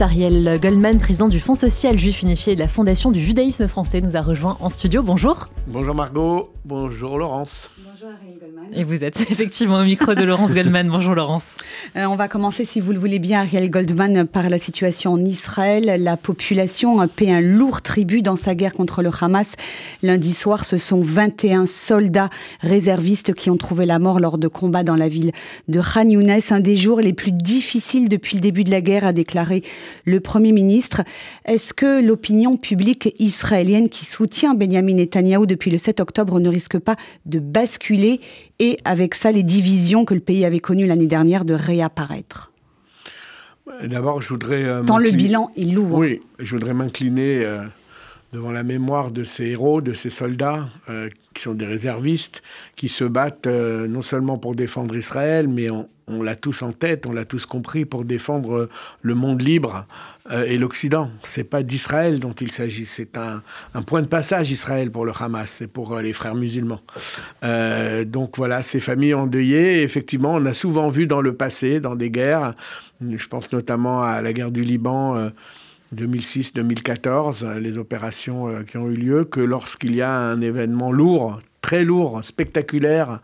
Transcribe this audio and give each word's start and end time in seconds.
Ariel 0.00 0.58
Goldman, 0.60 0.98
président 0.98 1.28
du 1.28 1.40
Fonds 1.40 1.54
social 1.54 1.98
juif 1.98 2.22
unifié 2.22 2.54
et 2.54 2.56
de 2.56 2.60
la 2.60 2.68
Fondation 2.68 3.10
du 3.10 3.20
judaïsme 3.20 3.68
français, 3.68 4.00
nous 4.00 4.16
a 4.16 4.20
rejoint 4.20 4.56
en 4.60 4.70
studio. 4.70 5.02
Bonjour. 5.02 5.48
Bonjour 5.66 5.94
Margot, 5.94 6.50
bonjour 6.64 7.18
Laurence. 7.18 7.70
Et 8.72 8.84
vous 8.84 9.04
êtes 9.04 9.20
effectivement 9.30 9.78
au 9.78 9.84
micro 9.84 10.14
de 10.14 10.22
Laurence 10.22 10.52
Goldman. 10.52 10.88
Bonjour 10.88 11.14
Laurence. 11.14 11.56
Euh, 11.96 12.04
on 12.06 12.16
va 12.16 12.28
commencer, 12.28 12.64
si 12.64 12.80
vous 12.80 12.92
le 12.92 12.98
voulez 12.98 13.18
bien, 13.18 13.40
Ariel 13.40 13.68
Goldman, 13.70 14.26
par 14.26 14.48
la 14.48 14.58
situation 14.58 15.12
en 15.12 15.24
Israël. 15.24 16.02
La 16.02 16.16
population 16.16 17.06
paie 17.08 17.30
un 17.30 17.40
lourd 17.40 17.82
tribut 17.82 18.22
dans 18.22 18.36
sa 18.36 18.54
guerre 18.54 18.72
contre 18.72 19.02
le 19.02 19.10
Hamas. 19.20 19.54
Lundi 20.02 20.32
soir, 20.32 20.64
ce 20.64 20.78
sont 20.78 21.02
21 21.02 21.66
soldats 21.66 22.30
réservistes 22.60 23.34
qui 23.34 23.50
ont 23.50 23.56
trouvé 23.56 23.86
la 23.86 23.98
mort 23.98 24.20
lors 24.20 24.38
de 24.38 24.48
combats 24.48 24.84
dans 24.84 24.96
la 24.96 25.08
ville 25.08 25.32
de 25.68 25.80
Khan 25.80 26.08
Younes. 26.08 26.40
Un 26.50 26.60
des 26.60 26.76
jours 26.76 27.00
les 27.00 27.12
plus 27.12 27.32
difficiles 27.32 28.08
depuis 28.08 28.36
le 28.36 28.40
début 28.40 28.64
de 28.64 28.70
la 28.70 28.80
guerre, 28.80 29.04
a 29.04 29.12
déclaré 29.12 29.62
le 30.04 30.20
Premier 30.20 30.52
ministre. 30.52 31.02
Est-ce 31.44 31.74
que 31.74 32.04
l'opinion 32.04 32.56
publique 32.56 33.14
israélienne 33.18 33.88
qui 33.88 34.04
soutient 34.04 34.54
Benjamin 34.54 34.94
Netanyahou 34.94 35.46
depuis 35.46 35.70
le 35.70 35.78
7 35.78 36.00
octobre 36.00 36.40
ne 36.40 36.48
risque 36.48 36.78
pas 36.78 36.96
de 37.26 37.38
basculer 37.38 38.20
et 38.58 38.78
avec 38.84 39.14
ça 39.14 39.32
les 39.32 39.42
divisions 39.42 40.04
que 40.04 40.14
le 40.14 40.20
pays 40.20 40.44
avait 40.44 40.60
connues 40.60 40.86
l'année 40.86 41.06
dernière 41.06 41.44
de 41.44 41.54
réapparaître? 41.54 42.50
D'abord, 43.84 44.20
je 44.20 44.28
voudrais... 44.28 44.64
Euh, 44.64 44.82
Tant 44.82 44.98
le 44.98 45.10
bilan 45.10 45.50
est 45.56 45.72
lourd. 45.72 45.98
Oui, 45.98 46.20
je 46.38 46.56
voudrais 46.56 46.74
m'incliner 46.74 47.44
euh, 47.44 47.62
devant 48.32 48.50
la 48.50 48.62
mémoire 48.62 49.10
de 49.10 49.24
ces 49.24 49.46
héros, 49.46 49.80
de 49.80 49.94
ces 49.94 50.10
soldats 50.10 50.68
euh, 50.88 51.08
qui 51.34 51.42
sont 51.42 51.54
des 51.54 51.66
réservistes, 51.66 52.42
qui 52.76 52.88
se 52.88 53.04
battent 53.04 53.46
non 53.46 54.02
seulement 54.02 54.38
pour 54.38 54.54
défendre 54.54 54.96
Israël, 54.96 55.46
mais 55.48 55.70
on, 55.70 55.88
on 56.10 56.22
l'a 56.22 56.36
tous 56.36 56.62
en 56.62 56.72
tête, 56.72 57.06
on 57.06 57.12
l'a 57.12 57.24
tous 57.24 57.46
compris, 57.46 57.84
pour 57.84 58.04
défendre 58.04 58.68
le 59.02 59.14
monde 59.14 59.42
libre 59.42 59.86
euh, 60.30 60.44
et 60.44 60.58
l'Occident. 60.58 61.10
C'est 61.24 61.44
pas 61.44 61.62
d'Israël 61.62 62.20
dont 62.20 62.32
il 62.32 62.52
s'agit, 62.52 62.86
c'est 62.86 63.16
un, 63.16 63.42
point 63.82 64.02
de 64.02 64.06
passage 64.06 64.50
Israël 64.50 64.90
pour 64.90 65.04
le 65.04 65.12
Hamas, 65.18 65.50
c'est 65.50 65.66
pour 65.66 65.94
euh, 65.94 66.02
les 66.02 66.12
frères 66.12 66.34
musulmans. 66.34 66.80
Euh, 67.42 68.04
donc 68.04 68.36
voilà, 68.36 68.62
ces 68.62 68.80
familles 68.80 69.14
endeuillées, 69.14 69.82
effectivement, 69.82 70.34
on 70.34 70.44
a 70.46 70.54
souvent 70.54 70.88
vu 70.88 71.06
dans 71.06 71.20
le 71.20 71.34
passé, 71.34 71.80
dans 71.80 71.96
des 71.96 72.10
guerres, 72.10 72.54
je 73.00 73.26
pense 73.28 73.50
notamment 73.52 74.02
à 74.02 74.20
la 74.20 74.32
guerre 74.32 74.50
du 74.50 74.62
Liban. 74.62 75.30
2006-2014, 75.96 77.58
les 77.58 77.76
opérations 77.76 78.62
qui 78.62 78.76
ont 78.76 78.88
eu 78.88 78.94
lieu, 78.94 79.24
que 79.24 79.40
lorsqu'il 79.40 79.96
y 79.96 80.02
a 80.02 80.12
un 80.12 80.40
événement 80.40 80.92
lourd, 80.92 81.40
très 81.70 81.84
lourd, 81.84 82.24
spectaculaire 82.24 83.20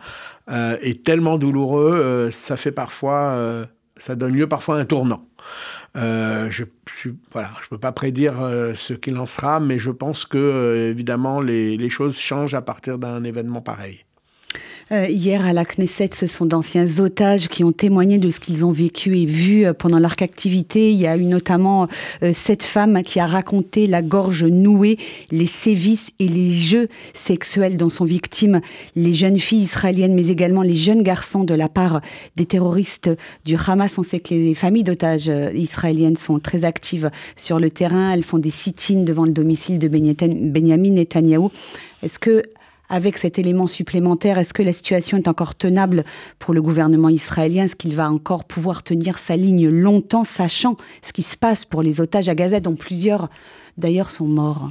et 0.80 0.94
tellement 1.02 1.36
douloureux, 1.36 2.30
ça 2.30 2.56
fait 2.56 2.70
parfois, 2.70 3.66
ça 3.98 4.14
donne 4.14 4.34
lieu 4.34 4.46
parfois 4.46 4.76
à 4.76 4.78
un 4.78 4.84
tournant. 4.84 5.26
Euh, 5.96 6.50
je 6.50 6.64
ne 6.64 7.12
voilà, 7.32 7.52
peux 7.70 7.78
pas 7.78 7.92
prédire 7.92 8.40
euh, 8.42 8.74
ce 8.74 8.92
qu'il 8.92 9.16
en 9.16 9.26
sera, 9.26 9.60
mais 9.60 9.78
je 9.78 9.90
pense 9.90 10.26
que 10.26 10.36
euh, 10.36 10.90
évidemment 10.90 11.40
les 11.40 11.88
choses 11.88 12.18
changent 12.18 12.54
à 12.54 12.62
partir 12.62 12.98
d'un 12.98 13.24
événement 13.24 13.62
pareil. 13.62 14.05
Euh, 14.92 15.08
hier 15.08 15.44
à 15.44 15.52
la 15.52 15.64
Knesset, 15.64 16.10
ce 16.12 16.28
sont 16.28 16.46
d'anciens 16.46 16.86
otages 17.00 17.48
qui 17.48 17.64
ont 17.64 17.72
témoigné 17.72 18.18
de 18.18 18.30
ce 18.30 18.38
qu'ils 18.38 18.64
ont 18.64 18.70
vécu 18.70 19.18
et 19.18 19.26
vu 19.26 19.66
euh, 19.66 19.72
pendant 19.74 19.98
leur 19.98 20.14
captivité. 20.14 20.92
Il 20.92 20.98
y 20.98 21.08
a 21.08 21.16
eu 21.16 21.24
notamment 21.24 21.88
euh, 22.22 22.30
cette 22.32 22.62
femme 22.62 23.02
qui 23.02 23.18
a 23.18 23.26
raconté 23.26 23.88
la 23.88 24.00
gorge 24.00 24.44
nouée, 24.44 24.96
les 25.32 25.46
sévices 25.46 26.10
et 26.20 26.28
les 26.28 26.52
jeux 26.52 26.86
sexuels 27.14 27.76
dont 27.76 27.88
sont 27.88 28.04
victimes 28.04 28.60
les 28.94 29.12
jeunes 29.12 29.40
filles 29.40 29.62
israéliennes, 29.62 30.14
mais 30.14 30.28
également 30.28 30.62
les 30.62 30.76
jeunes 30.76 31.02
garçons 31.02 31.42
de 31.42 31.54
la 31.54 31.68
part 31.68 32.00
des 32.36 32.46
terroristes 32.46 33.10
du 33.44 33.56
Hamas. 33.56 33.98
On 33.98 34.04
sait 34.04 34.20
que 34.20 34.34
les 34.34 34.54
familles 34.54 34.84
d'otages 34.84 35.30
israéliennes 35.52 36.16
sont 36.16 36.38
très 36.38 36.64
actives 36.64 37.10
sur 37.34 37.58
le 37.58 37.70
terrain. 37.70 38.12
Elles 38.12 38.22
font 38.22 38.38
des 38.38 38.50
sit-ins 38.50 39.02
devant 39.02 39.24
le 39.24 39.32
domicile 39.32 39.80
de 39.80 39.88
Benjamin 39.88 40.90
Netanyahou. 40.90 41.50
Est-ce 42.04 42.20
que 42.20 42.44
avec 42.88 43.18
cet 43.18 43.38
élément 43.38 43.66
supplémentaire, 43.66 44.38
est-ce 44.38 44.54
que 44.54 44.62
la 44.62 44.72
situation 44.72 45.16
est 45.16 45.28
encore 45.28 45.54
tenable 45.54 46.04
pour 46.38 46.54
le 46.54 46.62
gouvernement 46.62 47.08
israélien? 47.08 47.64
Est-ce 47.64 47.76
qu'il 47.76 47.94
va 47.94 48.10
encore 48.10 48.44
pouvoir 48.44 48.82
tenir 48.82 49.18
sa 49.18 49.36
ligne 49.36 49.68
longtemps, 49.68 50.24
sachant 50.24 50.76
ce 51.02 51.12
qui 51.12 51.22
se 51.22 51.36
passe 51.36 51.64
pour 51.64 51.82
les 51.82 52.00
otages 52.00 52.28
à 52.28 52.34
Gaza, 52.34 52.60
dont 52.60 52.76
plusieurs 52.76 53.28
d'ailleurs 53.76 54.10
sont 54.10 54.26
morts? 54.26 54.70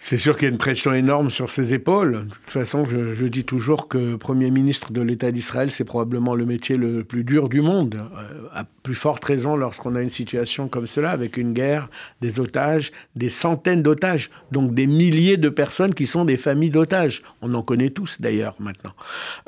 C'est 0.00 0.16
sûr 0.16 0.36
qu'il 0.36 0.44
y 0.44 0.50
a 0.50 0.52
une 0.52 0.58
pression 0.58 0.94
énorme 0.94 1.30
sur 1.30 1.50
ses 1.50 1.74
épaules. 1.74 2.12
De 2.12 2.20
toute 2.20 2.52
façon, 2.52 2.86
je, 2.86 3.26
dis 3.26 3.44
toujours 3.44 3.88
que 3.88 4.14
Premier 4.14 4.50
ministre 4.50 4.92
de 4.92 5.00
l'État 5.02 5.32
d'Israël, 5.32 5.70
c'est 5.72 5.84
probablement 5.84 6.34
le 6.34 6.46
métier 6.46 6.76
le 6.76 7.02
plus 7.02 7.24
dur 7.24 7.48
du 7.48 7.60
monde. 7.60 7.96
Euh, 7.96 8.46
à 8.54 8.64
plus 8.82 8.94
forte 8.94 9.24
raison 9.24 9.56
lorsqu'on 9.56 9.96
a 9.96 10.00
une 10.00 10.10
situation 10.10 10.68
comme 10.68 10.86
cela, 10.86 11.10
avec 11.10 11.36
une 11.36 11.52
guerre, 11.52 11.90
des 12.20 12.38
otages, 12.38 12.92
des 13.16 13.28
centaines 13.28 13.82
d'otages, 13.82 14.30
donc 14.52 14.72
des 14.72 14.86
milliers 14.86 15.36
de 15.36 15.48
personnes 15.48 15.92
qui 15.92 16.06
sont 16.06 16.24
des 16.24 16.36
familles 16.36 16.70
d'otages. 16.70 17.22
On 17.42 17.52
en 17.54 17.62
connaît 17.62 17.90
tous 17.90 18.20
d'ailleurs 18.20 18.54
maintenant. 18.60 18.94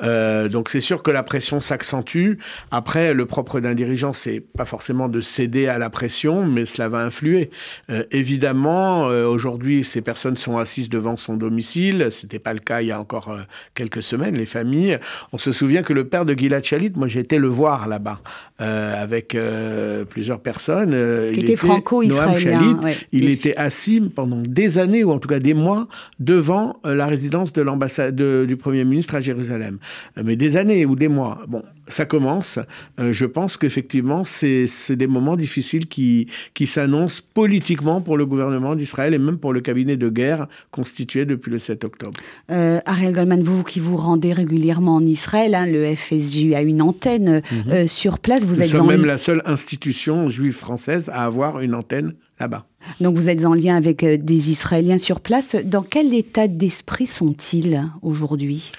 Euh, 0.03 0.49
donc 0.49 0.69
c'est 0.69 0.81
sûr 0.81 1.01
que 1.01 1.11
la 1.11 1.23
pression 1.23 1.61
s'accentue. 1.61 2.33
Après, 2.71 3.13
le 3.13 3.25
propre 3.25 3.61
d'un 3.61 3.73
dirigeant, 3.73 4.13
c'est 4.13 4.41
pas 4.41 4.65
forcément 4.65 5.07
de 5.07 5.21
céder 5.21 5.67
à 5.67 5.77
la 5.77 5.89
pression, 5.89 6.45
mais 6.45 6.65
cela 6.65 6.89
va 6.89 6.99
influer. 6.99 7.49
Euh, 7.89 8.03
évidemment, 8.11 9.05
aujourd'hui, 9.05 9.85
ces 9.85 10.01
personnes 10.01 10.37
sont 10.41 10.57
assises 10.57 10.89
devant 10.89 11.17
son 11.17 11.37
domicile. 11.37 12.07
Ce 12.11 12.25
n'était 12.25 12.39
pas 12.39 12.53
le 12.53 12.59
cas 12.59 12.81
il 12.81 12.87
y 12.87 12.91
a 12.91 12.99
encore 12.99 13.29
euh, 13.29 13.41
quelques 13.75 14.03
semaines, 14.03 14.35
les 14.35 14.45
familles. 14.45 14.99
On 15.31 15.37
se 15.37 15.51
souvient 15.51 15.83
que 15.83 15.93
le 15.93 16.07
père 16.07 16.25
de 16.25 16.33
Gilad 16.33 16.63
Shalit, 16.63 16.91
moi 16.95 17.07
j'ai 17.07 17.19
été 17.19 17.37
le 17.37 17.47
voir 17.47 17.87
là-bas 17.87 18.19
euh, 18.61 19.01
avec 19.01 19.35
euh, 19.35 20.05
plusieurs 20.05 20.39
personnes. 20.39 20.91
Qui 21.33 21.39
il 21.39 21.45
était 21.45 21.55
franco-israélien. 21.55 22.79
Il 23.11 23.29
était 23.29 23.55
assis 23.55 24.01
pendant 24.01 24.41
des 24.41 24.77
années, 24.77 25.03
ou 25.03 25.11
en 25.11 25.19
tout 25.19 25.29
cas 25.29 25.39
des 25.39 25.53
mois, 25.53 25.87
devant 26.19 26.77
la 26.83 27.07
résidence 27.07 27.53
de 27.53 27.61
l'ambassade 27.61 28.15
du 28.15 28.57
Premier 28.57 28.85
ministre 28.85 29.15
à 29.15 29.21
Jérusalem. 29.21 29.77
mais 30.23 30.35
des 30.35 30.57
années 30.57 30.85
ou 30.85 30.95
des 30.95 31.07
mois. 31.07 31.39
Bon, 31.47 31.63
ça 31.87 32.05
commence. 32.05 32.59
je 32.97 33.25
pense 33.25 33.57
qu'effectivement, 33.57 34.23
c'est 34.25 34.67
des 34.91 35.07
moments 35.07 35.35
difficiles 35.35 35.87
qui, 35.87 36.27
qui 36.53 36.67
s'annoncent 36.67 37.21
politiquement 37.33 38.01
pour 38.01 38.17
le 38.17 38.25
gouvernement 38.25 38.75
d'Israël 38.75 39.13
et 39.13 39.17
même 39.17 39.37
pour 39.37 39.53
le 39.53 39.61
cabinet 39.61 39.97
de 39.97 40.09
guerre 40.09 40.30
constituée 40.71 41.25
depuis 41.25 41.51
le 41.51 41.59
7 41.59 41.83
octobre. 41.83 42.19
Euh, 42.49 42.79
Ariel 42.85 43.13
Goldman, 43.13 43.43
vous 43.43 43.63
qui 43.63 43.79
vous 43.79 43.97
rendez 43.97 44.33
régulièrement 44.33 44.95
en 44.95 45.05
Israël, 45.05 45.55
hein, 45.55 45.65
le 45.65 45.95
FSJU 45.95 46.53
a 46.53 46.61
une 46.61 46.81
antenne 46.81 47.41
mhm. 47.51 47.71
euh, 47.71 47.87
sur 47.87 48.19
place. 48.19 48.43
Vous 48.43 48.55
Nous 48.55 48.61
êtes 48.61 48.69
sommes 48.69 48.87
même 48.87 49.05
la 49.05 49.17
seule 49.17 49.41
institution 49.45 50.29
juive 50.29 50.55
française 50.55 51.09
à 51.09 51.25
avoir 51.25 51.59
une 51.59 51.75
antenne 51.75 52.13
là-bas. 52.39 52.65
Donc 52.99 53.15
vous 53.15 53.29
êtes 53.29 53.45
en 53.45 53.53
lien 53.53 53.75
avec 53.75 54.03
euh, 54.03 54.17
des 54.17 54.49
Israéliens 54.49 54.97
sur 54.97 55.19
place. 55.19 55.55
Dans 55.63 55.83
quel 55.83 56.13
état 56.13 56.47
d'esprit 56.47 57.05
sont-ils 57.05 57.85
aujourd'hui? 58.01 58.71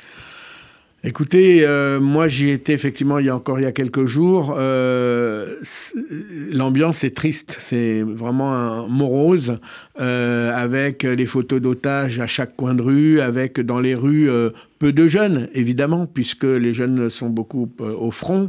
Écoutez, 1.04 1.66
euh, 1.66 1.98
moi 1.98 2.28
j'y 2.28 2.50
étais 2.50 2.72
effectivement 2.72 3.18
il 3.18 3.26
y 3.26 3.28
a 3.28 3.34
encore 3.34 3.58
il 3.58 3.64
y 3.64 3.66
a 3.66 3.72
quelques 3.72 4.04
jours. 4.04 4.54
Euh, 4.56 5.56
l'ambiance 6.52 7.02
est 7.02 7.16
triste, 7.16 7.56
c'est 7.58 8.02
vraiment 8.02 8.54
un 8.54 8.86
morose, 8.86 9.58
euh, 10.00 10.52
avec 10.54 11.02
les 11.02 11.26
photos 11.26 11.60
d'otages 11.60 12.20
à 12.20 12.28
chaque 12.28 12.54
coin 12.54 12.74
de 12.74 12.82
rue, 12.82 13.20
avec 13.20 13.58
dans 13.58 13.80
les 13.80 13.96
rues 13.96 14.30
peu 14.78 14.92
de 14.92 15.08
jeunes, 15.08 15.48
évidemment, 15.54 16.06
puisque 16.06 16.44
les 16.44 16.72
jeunes 16.72 17.10
sont 17.10 17.30
beaucoup 17.30 17.68
au 17.80 18.12
front. 18.12 18.48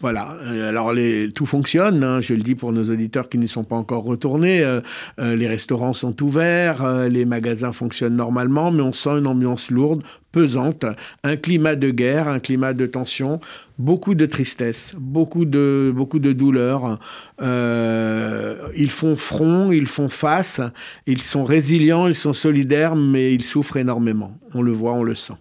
Voilà. 0.00 0.36
Euh, 0.42 0.68
alors 0.68 0.92
les, 0.92 1.30
tout 1.32 1.46
fonctionne. 1.46 2.04
Hein. 2.04 2.20
je 2.20 2.34
le 2.34 2.42
dis 2.42 2.54
pour 2.54 2.72
nos 2.72 2.84
auditeurs 2.90 3.28
qui 3.28 3.38
n'y 3.38 3.48
sont 3.48 3.64
pas 3.64 3.76
encore 3.76 4.04
retournés. 4.04 4.62
Euh, 4.62 4.80
euh, 5.18 5.36
les 5.36 5.46
restaurants 5.46 5.92
sont 5.92 6.22
ouverts, 6.22 7.08
les 7.08 7.24
magasins 7.24 7.72
fonctionnent 7.72 8.16
normalement, 8.16 8.70
mais 8.70 8.82
on 8.82 8.92
sent 8.92 9.18
une 9.18 9.26
ambiance 9.26 9.70
lourde, 9.70 10.02
pesante, 10.32 10.84
un 11.24 11.36
climat 11.36 11.76
de 11.76 11.90
guerre, 11.90 12.28
un 12.28 12.40
climat 12.40 12.74
de 12.74 12.86
tension, 12.86 13.40
beaucoup 13.78 14.14
de 14.14 14.26
tristesse, 14.26 14.94
beaucoup 14.98 15.44
de 15.44 15.92
beaucoup 15.94 16.18
de 16.18 16.32
douleur. 16.32 16.98
ils 17.40 18.90
font 18.90 19.16
front, 19.16 19.72
ils 19.72 19.86
font 19.86 20.08
face, 20.08 20.60
ils 21.06 21.22
sont 21.22 21.44
résilients, 21.44 22.06
ils 22.06 22.14
sont 22.14 22.34
solidaires, 22.34 22.96
mais 22.96 23.34
ils 23.34 23.44
souffrent 23.44 23.78
énormément. 23.78 24.38
On 24.54 24.62
le 24.62 24.72
voit, 24.72 24.92
on 24.92 25.02
le 25.02 25.14
sent. 25.14 25.34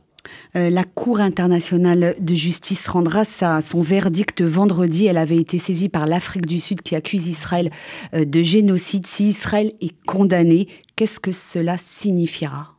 Euh, 0.55 0.69
la 0.69 0.83
Cour 0.83 1.19
internationale 1.19 2.15
de 2.19 2.33
justice 2.35 2.87
rendra 2.87 3.23
son 3.25 3.81
verdict 3.81 4.41
vendredi. 4.41 5.05
Elle 5.05 5.17
avait 5.17 5.37
été 5.37 5.59
saisie 5.59 5.89
par 5.89 6.05
l'Afrique 6.05 6.45
du 6.45 6.59
Sud 6.59 6.81
qui 6.81 6.95
accuse 6.95 7.27
Israël 7.27 7.71
euh, 8.13 8.25
de 8.25 8.43
génocide. 8.43 9.07
Si 9.07 9.29
Israël 9.29 9.71
est 9.81 9.95
condamné, 10.05 10.67
qu'est-ce 10.95 11.19
que 11.19 11.31
cela 11.31 11.77
signifiera? 11.77 12.73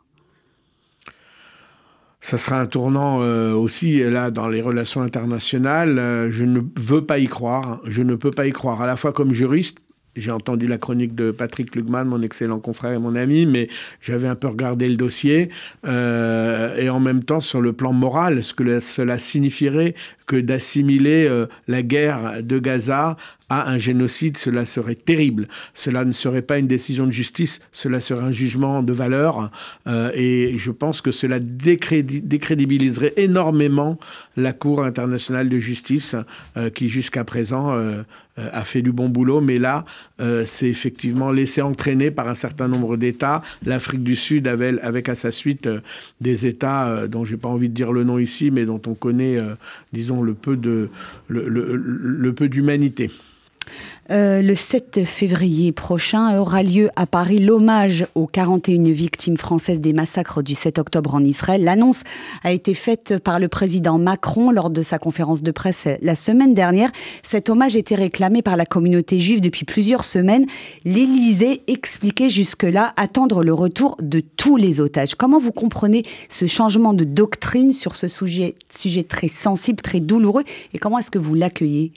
Ça 2.21 2.39
sera 2.39 2.61
un 2.61 2.67
tournant 2.67 3.23
euh, 3.23 3.53
aussi 3.53 3.99
là 3.99 4.31
dans 4.31 4.49
les 4.49 4.61
relations 4.61 5.03
internationales. 5.03 6.29
je 6.31 6.45
ne 6.45 6.61
veux 6.77 7.05
pas 7.05 7.19
y 7.19 7.27
croire. 7.27 7.81
Je 7.85 8.03
ne 8.03 8.17
peux 8.17 8.33
pas 8.33 8.47
y 8.47 8.53
croire. 8.53 8.83
À 8.83 8.87
la 8.87 8.97
fois 8.97 9.13
comme 9.13 9.33
juriste, 9.33 9.79
j'ai 10.17 10.31
entendu 10.31 10.67
la 10.67 10.79
chronique 10.79 11.15
de 11.15 11.31
Patrick 11.31 11.75
Lugman, 11.75 12.05
mon 12.05 12.23
excellent 12.23 12.59
confrère 12.59 12.93
et 12.93 12.99
mon 12.99 13.15
ami, 13.15 13.47
mais 13.47 13.69
j'avais 14.01 14.29
un 14.29 14.35
peu 14.35 14.49
regardé 14.49 14.89
le 14.89 14.97
dossier. 14.97 15.51
Euh, 15.87 16.77
et 16.77 16.89
en 16.89 17.01
même 17.01 17.25
temps, 17.25 17.41
sur 17.41 17.61
le 17.61 17.73
plan 17.73 17.93
moral, 17.93 18.43
ce 18.43 18.55
que 18.55 18.81
cela 18.81 19.19
signifierait 19.19 19.95
que 20.27 20.37
d'assimiler 20.37 21.27
euh, 21.29 21.47
la 21.69 21.83
guerre 21.83 22.43
de 22.43 22.59
Gaza 22.59 23.17
à 23.49 23.71
un 23.71 23.79
génocide, 23.79 24.37
cela 24.37 24.67
serait 24.67 24.97
terrible. 24.97 25.49
Cela 25.75 26.05
ne 26.05 26.13
serait 26.13 26.43
pas 26.43 26.59
une 26.59 26.67
décision 26.67 27.07
de 27.07 27.13
justice, 27.13 27.61
cela 27.73 28.01
serait 28.01 28.25
un 28.25 28.33
jugement 28.33 28.83
de 28.83 28.93
valeur. 28.93 29.51
Euh, 29.87 30.11
et 30.15 30.55
je 30.59 30.71
pense 30.71 31.01
que 31.01 31.13
cela 31.13 31.39
décrédibiliserait 31.39 33.15
énormément 33.17 33.99
la 34.37 34.53
Cour 34.53 34.85
internationale 34.85 35.49
de 35.49 35.59
justice, 35.59 36.17
euh, 36.57 36.71
qui 36.71 36.89
jusqu'à 36.89 37.25
présent 37.25 37.73
euh, 37.73 38.03
a 38.37 38.65
fait 38.65 38.83
du 38.83 38.93
bon 38.93 39.09
boulot. 39.09 39.41
Mais 39.41 39.59
là, 39.59 39.85
c'est 40.45 40.69
effectivement 40.69 41.31
laissé 41.31 41.63
entraîner 41.63 42.11
par 42.11 42.29
un 42.29 42.35
certain 42.35 42.69
nombre 42.69 42.97
d'États. 42.97 43.43
L'Afrique 43.65 44.03
du 44.03 44.17
Sud 44.17 44.49
avait, 44.49 44.79
avec 44.81 45.09
à 45.09 45.15
sa 45.15 45.31
suite 45.31 45.69
des 46.21 46.47
États 46.47 47.07
dont 47.07 47.25
j'ai 47.25 47.37
pas 47.37 47.49
envie 47.49 47.69
de 47.69 47.75
dire 47.75 47.93
le 47.93 48.05
nom 48.05 48.19
ici, 48.19 48.51
mais 48.51 48.65
dont 48.65 48.81
on 48.87 48.95
connaît, 48.95 49.39
disons, 49.93 50.23
le 50.23 50.35
peu 50.35 50.57
de 50.57 50.89
le, 51.29 51.49
le 51.49 52.33
peu 52.33 52.49
d'humanité. 52.49 53.11
Euh, 54.11 54.41
le 54.41 54.55
7 54.55 55.05
février 55.05 55.73
prochain 55.73 56.39
aura 56.39 56.63
lieu 56.63 56.91
à 56.95 57.07
Paris 57.07 57.39
l'hommage 57.39 58.07
aux 58.15 58.27
41 58.27 58.93
victimes 58.93 59.37
françaises 59.37 59.81
des 59.81 59.93
massacres 59.93 60.43
du 60.43 60.55
7 60.55 60.79
octobre 60.79 61.15
en 61.15 61.25
Israël. 61.25 61.65
L'annonce 61.65 62.03
a 62.45 62.53
été 62.53 62.75
faite 62.75 63.19
par 63.19 63.41
le 63.41 63.49
président 63.49 63.99
Macron 63.99 64.51
lors 64.51 64.71
de 64.71 64.83
sa 64.83 64.99
conférence 64.99 65.43
de 65.43 65.51
presse 65.51 65.89
la 66.03 66.15
semaine 66.15 66.55
dernière. 66.55 66.93
Cet 67.23 67.51
hommage 67.51 67.75
était 67.75 67.97
réclamé 67.97 68.43
par 68.43 68.57
la 68.57 68.67
communauté 68.67 69.19
juive 69.19 69.41
depuis 69.41 69.65
plusieurs 69.65 70.05
semaines. 70.05 70.47
L'Élysée 70.85 71.63
expliquait 71.67 72.31
jusque-là 72.31 72.95
attendre 72.97 73.43
le 73.43 73.53
retour 73.53 73.97
de 74.01 74.21
tous 74.21 74.57
les 74.57 74.81
otages. 74.81 75.15
Comment 75.17 75.41
vous 75.41 75.53
comprenez 75.53 76.05
ce 76.29 76.47
changement 76.47 76.95
de 76.95 77.05
doctrine 77.05 77.73
sur 77.73 77.97
ce 77.97 78.07
sujet, 78.09 78.55
sujet 78.71 79.03
très 79.03 79.29
sensible, 79.29 79.83
très 79.83 80.01
douloureux 80.01 80.45
et 80.73 80.79
comment 80.79 80.99
est-ce 80.99 81.11
que 81.11 81.19
vous 81.19 81.35
l'accueillez? 81.35 81.93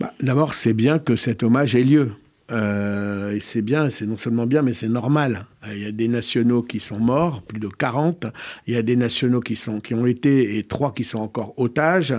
Bah, 0.00 0.12
d'abord, 0.20 0.54
c'est 0.54 0.72
bien 0.72 0.98
que 0.98 1.16
cet 1.16 1.42
hommage 1.42 1.74
ait 1.74 1.84
lieu. 1.84 2.12
Euh, 2.50 3.32
et 3.32 3.40
c'est 3.40 3.62
bien, 3.62 3.90
c'est 3.90 4.06
non 4.06 4.16
seulement 4.16 4.46
bien, 4.46 4.62
mais 4.62 4.74
c'est 4.74 4.88
normal. 4.88 5.46
Euh, 5.66 5.74
il 5.74 5.82
y 5.82 5.86
a 5.86 5.92
des 5.92 6.08
nationaux 6.08 6.62
qui 6.62 6.80
sont 6.80 6.98
morts, 6.98 7.42
plus 7.42 7.60
de 7.60 7.68
40. 7.68 8.26
Il 8.66 8.74
y 8.74 8.76
a 8.76 8.82
des 8.82 8.96
nationaux 8.96 9.40
qui, 9.40 9.56
sont, 9.56 9.80
qui 9.80 9.94
ont 9.94 10.06
été 10.06 10.58
et 10.58 10.64
trois 10.64 10.92
qui 10.92 11.04
sont 11.04 11.18
encore 11.18 11.54
otages. 11.56 12.14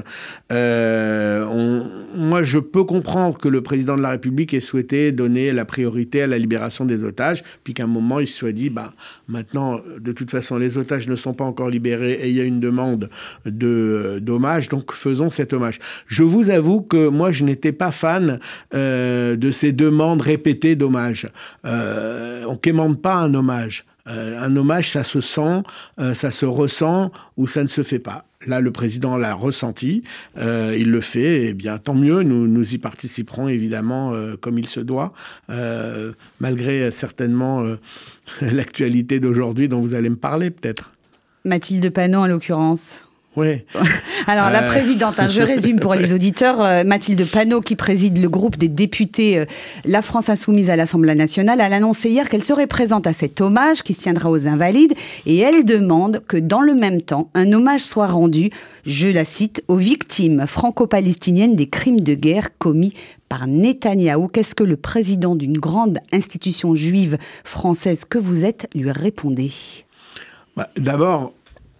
Euh, 0.51 1.83
moi, 2.15 2.43
je 2.43 2.59
peux 2.59 2.83
comprendre 2.83 3.37
que 3.37 3.47
le 3.47 3.61
président 3.61 3.95
de 3.95 4.01
la 4.01 4.09
République 4.09 4.53
ait 4.53 4.61
souhaité 4.61 5.11
donner 5.11 5.51
la 5.51 5.65
priorité 5.65 6.21
à 6.21 6.27
la 6.27 6.37
libération 6.37 6.85
des 6.85 7.03
otages, 7.03 7.43
puis 7.63 7.73
qu'à 7.73 7.83
un 7.83 7.87
moment, 7.87 8.19
il 8.19 8.27
se 8.27 8.37
soit 8.37 8.51
dit, 8.51 8.69
bah, 8.69 8.93
maintenant, 9.27 9.79
de 9.99 10.11
toute 10.11 10.31
façon, 10.31 10.57
les 10.57 10.77
otages 10.77 11.07
ne 11.07 11.15
sont 11.15 11.33
pas 11.33 11.43
encore 11.43 11.69
libérés 11.69 12.13
et 12.13 12.29
il 12.29 12.35
y 12.35 12.41
a 12.41 12.43
une 12.43 12.59
demande 12.59 13.09
de, 13.45 14.19
d'hommage, 14.21 14.69
donc 14.69 14.93
faisons 14.93 15.29
cet 15.29 15.53
hommage. 15.53 15.79
Je 16.07 16.23
vous 16.23 16.49
avoue 16.49 16.81
que 16.81 17.07
moi, 17.07 17.31
je 17.31 17.43
n'étais 17.43 17.71
pas 17.71 17.91
fan 17.91 18.39
euh, 18.73 19.35
de 19.35 19.51
ces 19.51 19.71
demandes 19.71 20.21
répétées 20.21 20.75
d'hommage. 20.75 21.29
on 21.63 21.69
ne 21.69 22.57
quémande 22.57 23.01
pas 23.01 23.15
un 23.15 23.32
hommage. 23.33 23.85
Euh, 24.07 24.41
un 24.41 24.55
hommage, 24.55 24.91
ça 24.91 25.03
se 25.03 25.21
sent, 25.21 25.63
euh, 25.99 26.13
ça 26.13 26.31
se 26.31 26.45
ressent 26.45 27.11
ou 27.37 27.47
ça 27.47 27.63
ne 27.63 27.67
se 27.67 27.83
fait 27.83 27.99
pas. 27.99 28.25
Là, 28.45 28.59
le 28.59 28.71
président 28.71 29.15
l'a 29.15 29.33
ressenti, 29.33 30.03
euh, 30.37 30.75
il 30.77 30.91
le 30.91 30.99
fait, 30.99 31.45
et 31.45 31.53
bien 31.53 31.77
tant 31.77 31.93
mieux, 31.93 32.23
nous, 32.23 32.47
nous 32.47 32.73
y 32.73 32.77
participerons 32.77 33.47
évidemment 33.47 34.13
comme 34.41 34.59
il 34.59 34.67
se 34.67 34.81
doit, 34.81 35.13
malgré 36.41 36.91
certainement 36.91 37.63
l'actualité 38.41 39.21
d'aujourd'hui 39.21 39.69
dont 39.69 39.79
vous 39.79 39.93
allez 39.93 40.09
me 40.09 40.17
parler 40.17 40.49
peut-être. 40.49 40.91
Mathilde 41.45 41.89
Panot 41.89 42.19
en 42.19 42.27
l'occurrence. 42.27 43.01
Oui. 43.35 43.61
Alors, 44.27 44.49
la 44.49 44.63
euh. 44.63 44.67
présidente, 44.67 45.15
hein, 45.17 45.27
je 45.27 45.41
résume 45.41 45.79
pour 45.79 45.95
les 45.95 46.13
auditeurs, 46.15 46.61
euh, 46.61 46.83
Mathilde 46.83 47.25
Panot, 47.29 47.61
qui 47.61 47.75
préside 47.75 48.19
le 48.19 48.29
groupe 48.29 48.57
des 48.57 48.67
députés 48.67 49.39
euh, 49.39 49.45
La 49.85 50.01
France 50.01 50.29
Insoumise 50.29 50.69
à 50.69 50.75
l'Assemblée 50.75 51.15
nationale, 51.15 51.59
a 51.61 51.65
annoncé 51.65 52.09
hier 52.09 52.29
qu'elle 52.29 52.43
serait 52.43 52.67
présente 52.67 53.07
à 53.07 53.13
cet 53.13 53.41
hommage 53.41 53.81
qui 53.81 53.93
se 53.93 54.01
tiendra 54.01 54.29
aux 54.29 54.47
Invalides 54.47 54.93
et 55.25 55.39
elle 55.39 55.65
demande 55.65 56.21
que, 56.27 56.37
dans 56.37 56.61
le 56.61 56.75
même 56.75 57.01
temps, 57.01 57.29
un 57.33 57.51
hommage 57.53 57.81
soit 57.81 58.07
rendu, 58.07 58.51
je 58.85 59.07
la 59.07 59.25
cite, 59.25 59.63
aux 59.67 59.77
victimes 59.77 60.45
franco-palestiniennes 60.45 61.55
des 61.55 61.67
crimes 61.67 62.01
de 62.01 62.13
guerre 62.13 62.55
commis 62.57 62.93
par 63.29 63.47
Netanyahou. 63.47 64.27
Qu'est-ce 64.27 64.53
que 64.53 64.63
le 64.63 64.77
président 64.77 65.35
d'une 65.35 65.57
grande 65.57 65.97
institution 66.11 66.75
juive 66.75 67.17
française 67.43 68.05
que 68.05 68.19
vous 68.19 68.45
êtes 68.45 68.67
lui 68.75 68.91
répondait? 68.91 69.51
Bah, 70.55 70.69
D'abord, 70.77 71.33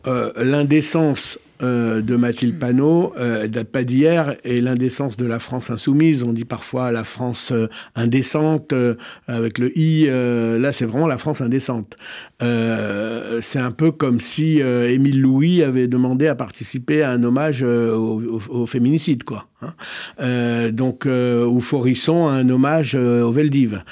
l'indécence 0.06 1.40
euh, 1.64 2.02
de 2.02 2.16
Mathilde 2.16 2.60
Panot 2.60 3.14
euh, 3.18 3.48
date 3.48 3.70
pas 3.70 3.84
d'hier 3.84 4.36
et 4.44 4.60
l'indécence 4.60 5.18
de 5.18 5.26
la 5.26 5.40
France 5.40 5.70
insoumise. 5.70 6.24
On 6.24 6.34
dit 6.34 6.46
parfois 6.46 6.92
la 6.92 7.04
France 7.04 7.52
euh, 7.52 7.70
indécente 7.96 8.74
euh, 8.74 8.96
avec 9.28 9.60
le 9.60 9.78
i. 9.78 10.06
là, 10.06 10.74
c'est 10.74 10.86
vraiment 10.86 11.08
la 11.08 11.18
France 11.18 11.42
indécente. 11.42 11.96
c'est 12.40 13.60
un 13.60 13.72
peu 13.72 13.92
comme 13.92 14.20
si 14.20 14.60
Émile 14.60 15.22
Louis 15.22 15.64
avait 15.64 15.88
demandé 15.88 16.28
à 16.28 16.36
participer 16.36 17.04
à 17.04 17.12
un 17.12 17.24
hommage 17.24 17.64
au, 17.64 18.66
féminicide, 18.66 19.24
quoi. 19.24 19.48
Hein. 19.62 20.72
donc, 20.72 21.06
ou 21.06 21.60
Forisson 21.62 22.28
un 22.28 22.50
hommage 22.50 22.96
au 22.96 23.32
Veldiv. 23.32 23.84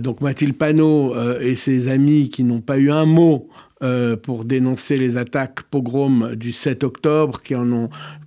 donc 0.00 0.20
Mathilde 0.20 0.56
Panot 0.56 1.14
et 1.40 1.56
ses 1.56 1.88
amis 1.88 2.28
qui 2.30 2.44
n'ont 2.44 2.60
pas 2.60 2.78
eu 2.78 2.90
un 2.90 3.06
mot 3.06 3.48
euh, 3.84 4.16
pour 4.16 4.46
dénoncer 4.46 4.96
les 4.96 5.18
attaques 5.18 5.62
pogroms 5.64 6.34
du 6.34 6.52
7 6.52 6.84
octobre, 6.84 7.42
qui, 7.42 7.54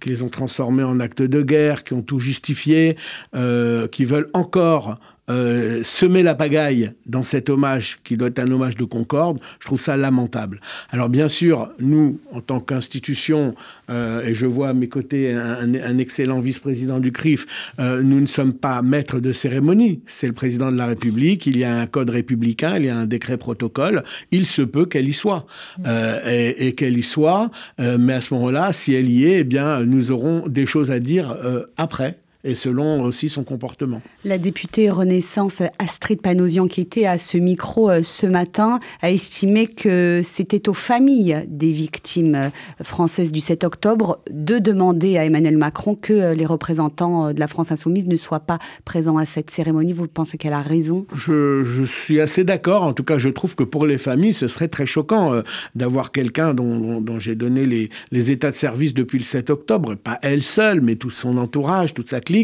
les 0.05 0.21
ont 0.21 0.29
transformés 0.29 0.83
en 0.83 0.99
actes 0.99 1.23
de 1.23 1.41
guerre, 1.41 1.83
qui 1.83 1.93
ont 1.93 2.03
tout 2.03 2.19
justifié, 2.19 2.95
euh, 3.35 3.87
qui 3.87 4.05
veulent 4.05 4.29
encore 4.33 4.99
euh, 5.29 5.81
semer 5.83 6.23
la 6.23 6.35
pagaille 6.35 6.91
dans 7.05 7.25
cet 7.25 7.49
hommage 7.49 7.99
qui 8.05 8.15
doit 8.15 8.29
être 8.29 8.39
un 8.39 8.49
hommage 8.49 8.77
de 8.77 8.85
concorde, 8.85 9.39
je 9.59 9.65
trouve 9.65 9.79
ça 9.79 9.97
lamentable. 9.97 10.61
Alors 10.89 11.09
bien 11.09 11.27
sûr, 11.27 11.69
nous, 11.79 12.21
en 12.31 12.39
tant 12.39 12.61
qu'institution, 12.61 13.53
euh, 13.89 14.23
et 14.23 14.33
je 14.33 14.45
vois 14.45 14.69
à 14.69 14.73
mes 14.73 14.87
côtés 14.87 15.33
un, 15.33 15.97
excellent 15.97 16.39
vice-président 16.39 16.99
du 16.99 17.11
CRIF, 17.11 17.45
euh, 17.79 18.01
nous 18.03 18.21
ne 18.21 18.25
sommes 18.25 18.53
pas 18.53 18.81
maîtres 18.81 19.19
de 19.19 19.33
cérémonie. 19.33 20.01
C'est 20.07 20.27
le 20.27 20.33
président 20.33 20.71
de 20.71 20.77
la 20.77 20.85
République, 20.85 21.45
il 21.45 21.57
y 21.57 21.65
a 21.65 21.77
un 21.77 21.87
code 21.87 22.09
républicain, 22.09 22.77
il 22.77 22.85
y 22.85 22.89
a 22.89 22.95
un 22.95 23.05
décret 23.05 23.37
protocole, 23.37 24.05
il 24.31 24.45
se 24.45 24.61
peut 24.61 24.85
qu'elle 24.85 25.09
y 25.09 25.13
soit. 25.13 25.45
et, 25.85 26.67
et 26.67 26.73
qu'elle 26.73 26.97
y 26.97 27.03
soit, 27.03 27.51
mais 27.77 28.13
à 28.13 28.21
ce 28.21 28.33
moment-là, 28.33 28.71
si 28.71 28.93
elle 28.93 29.09
y 29.09 29.25
est, 29.25 29.39
eh 29.39 29.43
bien, 29.43 29.81
nous 29.83 30.11
aurons 30.11 30.47
des 30.47 30.65
choses 30.65 30.89
à 30.89 30.99
dire 30.99 31.35
après 31.77 32.19
et 32.47 32.55
selon 32.55 33.01
aussi 33.01 33.29
son 33.29 33.43
comportement. 33.43 34.01
La 34.23 34.37
députée 34.37 34.89
Renaissance 34.89 35.61
Astrid 35.79 36.21
Panosian, 36.21 36.67
qui 36.67 36.81
était 36.81 37.05
à 37.05 37.19
ce 37.19 37.37
micro 37.37 37.91
euh, 37.91 38.01
ce 38.03 38.25
matin, 38.25 38.79
a 39.01 39.11
estimé 39.11 39.67
que 39.67 40.21
c'était 40.23 40.69
aux 40.69 40.73
familles 40.73 41.45
des 41.47 41.71
victimes 41.73 42.35
euh, 42.35 42.49
françaises 42.83 43.33
du 43.33 43.41
7 43.41 43.65
octobre 43.65 44.21
de 44.31 44.59
demander 44.59 45.17
à 45.17 45.25
Emmanuel 45.25 45.57
Macron 45.57 45.95
que 45.95 46.13
euh, 46.13 46.33
les 46.33 46.45
représentants 46.45 47.33
de 47.33 47.39
la 47.39 47.47
France 47.47 47.71
insoumise 47.71 48.07
ne 48.07 48.15
soient 48.15 48.39
pas 48.39 48.59
présents 48.85 49.17
à 49.17 49.25
cette 49.25 49.49
cérémonie. 49.49 49.91
Vous 49.91 50.07
pensez 50.07 50.37
qu'elle 50.37 50.53
a 50.53 50.61
raison? 50.61 51.05
Je, 51.13 51.63
suis 51.85 52.21
assez 52.21 52.43
d'accord. 52.43 52.83
En 52.83 52.93
tout 52.93 53.03
cas, 53.03 53.17
je 53.17 53.29
trouve 53.29 53.55
que 53.55 53.63
pour 53.63 53.85
les 53.85 53.97
familles, 53.97 54.33
ce 54.33 54.47
serait 54.47 54.67
très 54.69 54.85
choquant 54.85 55.41
d'avoir 55.75 56.11
quelqu'un 56.11 56.53
dont, 56.53 57.19
j'ai 57.19 57.35
donné 57.35 57.65
les, 57.65 57.89
les 58.11 58.31
états 58.31 58.51
de 58.51 58.55
service 58.55 58.93
depuis 58.93 59.17
le 59.17 59.23
7 59.23 59.49
octobre, 59.49 59.95
pas 59.95 60.19
elle 60.21 60.43
seule, 60.43 60.81
mais 60.81 60.95
tout 60.95 61.09
son 61.09 61.37
entourage, 61.37 61.93
toute 61.93 62.09
sa 62.09 62.21
clique 62.21 62.36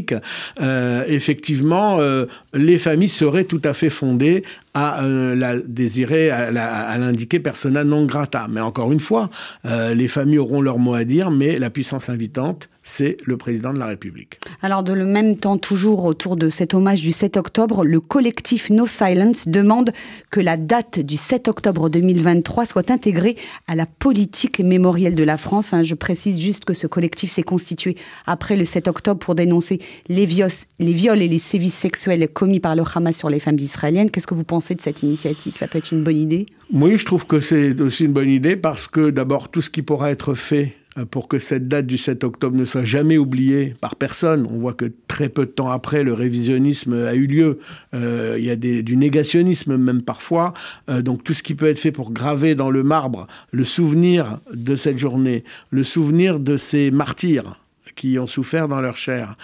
euh, 0.62 1.04
effectivement, 1.08 1.98
euh, 2.00 2.26
les 2.54 2.80
familles 2.80 3.10
seraient 3.10 3.44
tout 3.44 3.62
à 3.64 3.74
fait 3.74 3.90
fondées 3.90 4.44
à 4.74 5.04
euh, 5.04 5.36
la 5.36 5.58
désirer, 5.58 6.30
à, 6.32 6.52
l'indiquer 6.98 7.40
persona 7.40 7.84
non 7.84 8.06
grata. 8.06 8.48
Mais 8.50 8.62
encore 8.62 8.92
une 8.92 9.00
fois, 9.00 9.30
les 9.66 10.08
familles 10.08 10.40
auront 10.40 10.62
leur 10.62 10.80
mot 10.80 10.94
à 10.94 11.04
dire, 11.04 11.32
mais 11.32 11.58
la 11.58 11.70
puissance 11.70 12.10
invitante, 12.10 12.70
c'est 12.84 13.18
le 13.26 13.38
président 13.38 13.74
de 13.74 13.80
la 13.80 13.86
République. 13.86 14.40
Alors, 14.62 14.84
de 14.84 14.94
le 14.94 15.06
même 15.06 15.36
temps, 15.36 15.58
toujours 15.58 16.04
autour 16.06 16.36
de 16.36 16.50
cet 16.50 16.74
hommage 16.74 17.02
du 17.02 17.12
7 17.12 17.38
octobre, 17.38 17.86
le 17.86 18.00
collectif 18.00 18.70
No 18.70 18.86
Silence 18.86 19.48
demande 19.48 19.92
que 20.30 20.40
la 20.40 20.58
date 20.58 21.00
du 21.00 21.16
7 21.16 21.48
octobre 21.48 21.90
2023 21.90 22.66
soit 22.66 22.92
intégrée 22.92 23.38
à 23.68 23.76
la 23.76 23.86
politique 23.86 24.60
mémorielle 24.60 25.16
de 25.16 25.24
la 25.24 25.38
France. 25.38 25.74
Hein, 25.74 25.84
je 25.84 25.96
précise 25.96 26.40
juste 26.40 26.66
que 26.66 26.74
ce 26.74 26.88
collectif 26.88 27.32
s'est 27.32 27.44
constitué 27.44 27.96
après 28.26 28.56
le 28.56 28.66
7 28.66 28.88
octobre 28.88 29.20
pour 29.20 29.36
dénoncer 29.36 29.80
les, 30.10 30.28
les 30.80 30.94
viols 30.94 31.22
et 31.22 31.28
les 31.28 31.38
sévices 31.38 31.74
sexuels 31.74 32.28
commis 32.28 32.60
par 32.60 32.76
le 32.76 32.84
Hamas 32.94 33.16
sur 33.16 33.30
les 33.30 33.40
femmes 33.40 33.60
israéliennes. 33.60 34.12
Qu'est-ce 34.12 34.28
que 34.28 34.36
vous 34.36 34.44
pensez 34.44 34.76
de 34.76 34.82
cette 34.82 35.04
initiative? 35.04 35.56
Ça 35.56 35.68
peut 35.68 35.78
être 35.78 35.92
une 35.92 36.04
bonne 36.04 36.18
idée? 36.18 36.46
Oui, 36.72 36.98
je 36.98 37.06
trouve 37.06 37.26
que 37.26 37.40
c'est 37.40 37.80
aussi 37.80 38.06
une 38.06 38.14
bonne 38.14 38.30
idée 38.30 38.56
parce 38.56 38.88
que 38.88 39.10
d'abord, 39.10 39.50
tout 39.50 39.62
ce 39.62 39.70
qui 39.70 39.82
pourra 39.82 40.12
être 40.12 40.34
fait 40.34 40.74
pour 41.12 41.28
que 41.28 41.40
cette 41.40 41.68
date 41.68 41.88
du 41.88 41.98
7 41.98 42.24
octobre 42.24 42.56
ne 42.56 42.66
soit 42.66 42.84
jamais 42.84 43.18
oubliée 43.18 43.76
par 43.82 43.96
personne. 43.96 44.48
On 44.50 44.60
voit 44.60 44.74
que 44.74 44.92
très 45.08 45.30
peu 45.30 45.46
de 45.46 45.52
temps 45.52 45.70
après, 45.70 46.04
le 46.04 46.14
révisionnisme 46.14 46.94
a 46.94 47.16
eu 47.16 47.28
lieu. 47.28 47.60
Euh, 47.94 48.36
il 48.38 48.46
y 48.46 48.52
a 48.52 48.56
du 48.56 48.96
négationnisme 48.96 49.78
même 49.78 50.02
parfois. 50.02 50.54
Euh, 50.90 51.02
donc 51.02 51.24
tout 51.24 51.34
ce 51.34 51.44
qui 51.44 51.56
peut 51.56 51.68
être 51.68 51.80
fait 51.80 51.92
pour 51.92 52.12
graver 52.12 52.56
dans 52.56 52.70
le 52.70 52.84
marbre 52.84 53.28
le 53.52 53.66
souvenir 53.66 54.38
de 54.54 54.76
cette 54.76 54.98
journée, 54.98 55.44
le 55.70 55.84
souvenir 55.84 56.40
de 56.40 56.58
ces 56.58 56.92
martyrs 56.92 57.58
qui 57.96 58.20
ont 58.20 58.28
souffert 58.28 58.68
dans 58.68 58.82
leur 58.82 58.98
chair 58.98 59.36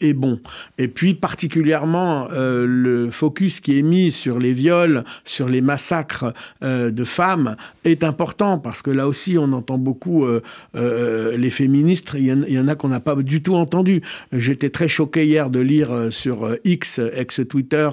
est 0.00 0.12
bon. 0.12 0.40
Et 0.78 0.88
puis 0.88 1.14
particulièrement 1.14 2.28
le 2.30 3.10
focus 3.10 3.60
qui 3.60 3.78
est 3.78 3.82
mis 3.82 4.10
sur 4.10 4.38
les 4.38 4.52
viols, 4.52 5.04
sur 5.24 5.48
les 5.48 5.60
massacres 5.60 6.32
de 6.62 7.04
femmes 7.04 7.56
est 7.84 8.04
important 8.04 8.58
parce 8.58 8.82
que 8.82 8.90
là 8.90 9.08
aussi 9.08 9.36
on 9.38 9.52
entend 9.52 9.78
beaucoup 9.78 10.26
les 10.74 11.50
féministes, 11.50 12.12
il 12.14 12.26
y, 12.26 12.58
en, 12.58 12.68
a 12.68 12.74
qu'on 12.74 12.88
n'a 12.88 13.00
pas 13.00 13.14
du 13.16 13.42
tout 13.42 13.54
entendu. 13.54 14.02
J'étais 14.32 14.70
très 14.70 14.88
choqué 14.88 15.26
hier 15.26 15.50
de 15.50 15.60
lire 15.60 16.08
sur 16.10 16.56
X, 16.64 17.00
ex-Twitter, 17.14 17.90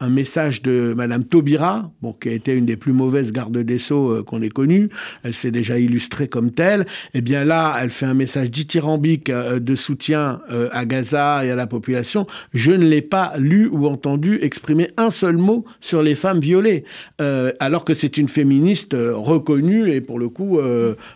un, 0.00 0.08
message 0.08 0.62
de 0.62 0.94
Madame 0.96 1.24
Taubira, 1.24 1.90
qui 2.20 2.28
a 2.28 2.32
été 2.32 2.54
une 2.54 2.66
des 2.66 2.76
plus 2.76 2.92
mauvaises 2.92 3.32
gardes 3.32 3.58
des 3.58 3.78
Sceaux 3.78 4.22
qu'on 4.24 4.42
ait 4.42 4.48
connues. 4.48 4.88
Elle 5.22 5.34
s'est 5.34 5.50
déjà 5.50 5.78
illustrée 5.78 6.28
comme 6.28 6.50
telle. 6.50 6.82
Et 7.14 7.18
eh 7.18 7.20
bien 7.20 7.44
là, 7.44 7.76
elle 7.80 7.90
fait 7.90 8.06
un 8.06 8.14
message 8.14 8.50
dithyrambique 8.50 9.30
de 9.48 9.74
soutien 9.74 10.40
à 10.72 10.84
Gaza 10.84 11.44
et 11.44 11.50
à 11.50 11.54
la 11.54 11.66
population. 11.66 12.26
Je 12.52 12.72
ne 12.72 12.86
l'ai 12.86 13.02
pas 13.02 13.32
lu 13.38 13.68
ou 13.70 13.86
entendu 13.86 14.38
exprimer 14.42 14.88
un 14.96 15.10
seul 15.10 15.36
mot 15.36 15.64
sur 15.80 16.02
les 16.02 16.14
femmes 16.14 16.40
violées, 16.40 16.84
alors 17.60 17.84
que 17.84 17.94
c'est 17.94 18.16
une 18.16 18.28
féministe 18.28 18.94
reconnue 18.94 19.90
et 19.90 20.00
pour 20.00 20.18
le 20.18 20.28
coup 20.28 20.60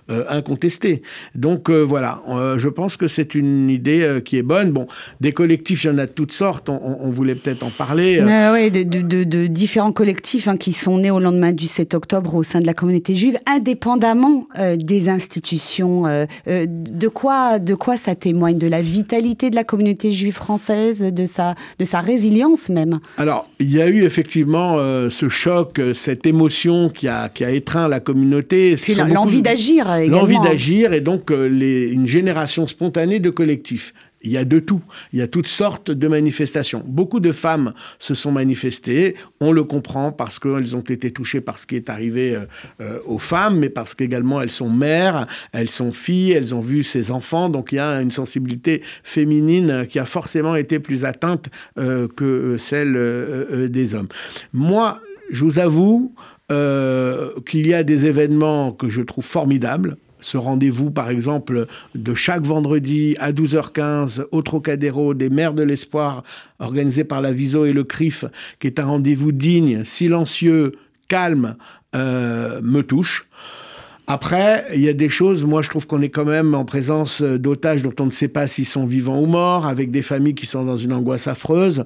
incontestée. 0.08 1.02
Donc 1.34 1.70
voilà, 1.70 2.22
je 2.56 2.68
pense 2.68 2.96
que 2.96 3.06
c'est 3.06 3.34
une 3.34 3.70
idée 3.70 4.20
qui 4.24 4.36
est 4.36 4.42
bonne. 4.42 4.70
Bon, 4.70 4.86
des 5.20 5.32
collectifs, 5.32 5.84
il 5.84 5.88
y 5.88 5.90
en 5.90 5.98
a 5.98 6.06
de 6.06 6.12
toutes 6.12 6.32
sortes. 6.32 6.68
On, 6.68 7.10
voulait 7.10 7.34
peut-être 7.34 7.62
en 7.62 7.70
parler. 7.70 8.20
oui, 8.52 8.70
de, 8.70 9.46
différents 9.46 9.92
collectifs 9.92 10.48
hein, 10.48 10.56
qui 10.56 10.72
sont 10.72 10.98
nés 10.98 11.10
au 11.10 11.20
lendemain 11.20 11.52
du 11.52 11.66
7 11.66 11.94
octobre 11.94 12.34
au 12.34 12.42
sein 12.42 12.60
de 12.60 12.66
la 12.66 12.74
communauté 12.74 13.14
juive, 13.14 13.38
indépendamment 13.46 14.46
des 14.76 15.08
institutions. 15.08 16.04
de 16.46 17.08
quoi, 17.08 17.58
de 17.58 17.74
quoi 17.74 17.96
ça 17.96 18.14
témoigne 18.22 18.58
De 18.58 18.68
la 18.68 18.80
vitalité 18.80 19.50
de 19.50 19.56
la 19.56 19.64
communauté 19.64 20.12
juive 20.12 20.34
française, 20.34 21.00
de 21.00 21.26
sa, 21.26 21.54
de 21.78 21.84
sa 21.84 22.00
résilience 22.00 22.68
même 22.68 23.00
Alors, 23.18 23.48
il 23.58 23.72
y 23.72 23.82
a 23.82 23.88
eu 23.88 24.04
effectivement 24.04 24.76
ce 25.10 25.28
choc, 25.28 25.80
cette 25.94 26.26
émotion 26.26 26.88
qui 26.88 27.08
a, 27.08 27.28
qui 27.28 27.44
a 27.44 27.50
étreint 27.50 27.88
la 27.88 28.00
communauté. 28.00 28.76
Puis 28.76 28.94
l'envie 28.94 29.42
d'agir 29.42 29.92
également. 29.94 30.20
L'envie 30.20 30.40
d'agir 30.40 30.92
et 30.92 31.00
donc 31.00 31.30
les, 31.30 31.90
une 31.90 32.06
génération 32.06 32.66
spontanée 32.66 33.18
de 33.18 33.30
collectifs. 33.30 33.92
Il 34.24 34.30
y 34.30 34.36
a 34.36 34.44
de 34.44 34.58
tout. 34.58 34.80
Il 35.12 35.18
y 35.18 35.22
a 35.22 35.26
toutes 35.26 35.46
sortes 35.46 35.90
de 35.90 36.08
manifestations. 36.08 36.82
Beaucoup 36.86 37.20
de 37.20 37.32
femmes 37.32 37.74
se 37.98 38.14
sont 38.14 38.32
manifestées. 38.32 39.16
On 39.40 39.52
le 39.52 39.64
comprend 39.64 40.12
parce 40.12 40.38
qu'elles 40.38 40.76
ont 40.76 40.80
été 40.80 41.10
touchées 41.10 41.40
par 41.40 41.58
ce 41.58 41.66
qui 41.66 41.76
est 41.76 41.90
arrivé 41.90 42.36
euh, 42.36 42.40
euh, 42.80 42.98
aux 43.06 43.18
femmes, 43.18 43.58
mais 43.58 43.68
parce 43.68 43.94
qu'également 43.94 44.40
elles 44.40 44.50
sont 44.50 44.70
mères, 44.70 45.26
elles 45.52 45.70
sont 45.70 45.92
filles, 45.92 46.32
elles 46.32 46.54
ont 46.54 46.60
vu 46.60 46.82
ces 46.82 47.10
enfants. 47.10 47.48
Donc 47.48 47.72
il 47.72 47.76
y 47.76 47.80
a 47.80 48.00
une 48.00 48.10
sensibilité 48.10 48.82
féminine 49.02 49.86
qui 49.88 49.98
a 49.98 50.04
forcément 50.04 50.54
été 50.54 50.78
plus 50.78 51.04
atteinte 51.04 51.48
euh, 51.78 52.08
que 52.08 52.56
celle 52.58 52.92
des 53.70 53.94
hommes. 53.94 54.08
Moi, 54.52 55.00
je 55.30 55.44
vous 55.44 55.58
avoue 55.58 56.14
qu'il 56.48 57.66
y 57.66 57.72
a 57.72 57.82
des 57.82 58.04
événements 58.04 58.72
que 58.72 58.90
je 58.90 59.00
trouve 59.00 59.24
formidables 59.24 59.96
ce 60.22 60.38
rendez-vous, 60.38 60.90
par 60.90 61.10
exemple, 61.10 61.66
de 61.94 62.14
chaque 62.14 62.42
vendredi 62.42 63.16
à 63.18 63.32
12h15 63.32 64.24
au 64.30 64.42
Trocadéro 64.42 65.14
des 65.14 65.28
Mères 65.28 65.54
de 65.54 65.62
l'Espoir, 65.62 66.24
organisé 66.58 67.04
par 67.04 67.20
la 67.20 67.32
Viso 67.32 67.64
et 67.64 67.72
le 67.72 67.84
CRIF, 67.84 68.24
qui 68.58 68.66
est 68.66 68.80
un 68.80 68.86
rendez-vous 68.86 69.32
digne, 69.32 69.84
silencieux, 69.84 70.72
calme, 71.08 71.56
euh, 71.94 72.60
me 72.62 72.82
touche. 72.82 73.28
Après, 74.06 74.66
il 74.74 74.80
y 74.80 74.88
a 74.88 74.94
des 74.94 75.08
choses, 75.08 75.44
moi 75.44 75.62
je 75.62 75.70
trouve 75.70 75.86
qu'on 75.86 76.02
est 76.02 76.08
quand 76.08 76.24
même 76.24 76.54
en 76.54 76.64
présence 76.64 77.22
d'otages 77.22 77.82
dont 77.82 77.94
on 78.00 78.06
ne 78.06 78.10
sait 78.10 78.28
pas 78.28 78.46
s'ils 78.46 78.66
sont 78.66 78.84
vivants 78.84 79.20
ou 79.20 79.26
morts, 79.26 79.66
avec 79.66 79.90
des 79.90 80.02
familles 80.02 80.34
qui 80.34 80.46
sont 80.46 80.64
dans 80.64 80.76
une 80.76 80.92
angoisse 80.92 81.28
affreuse 81.28 81.84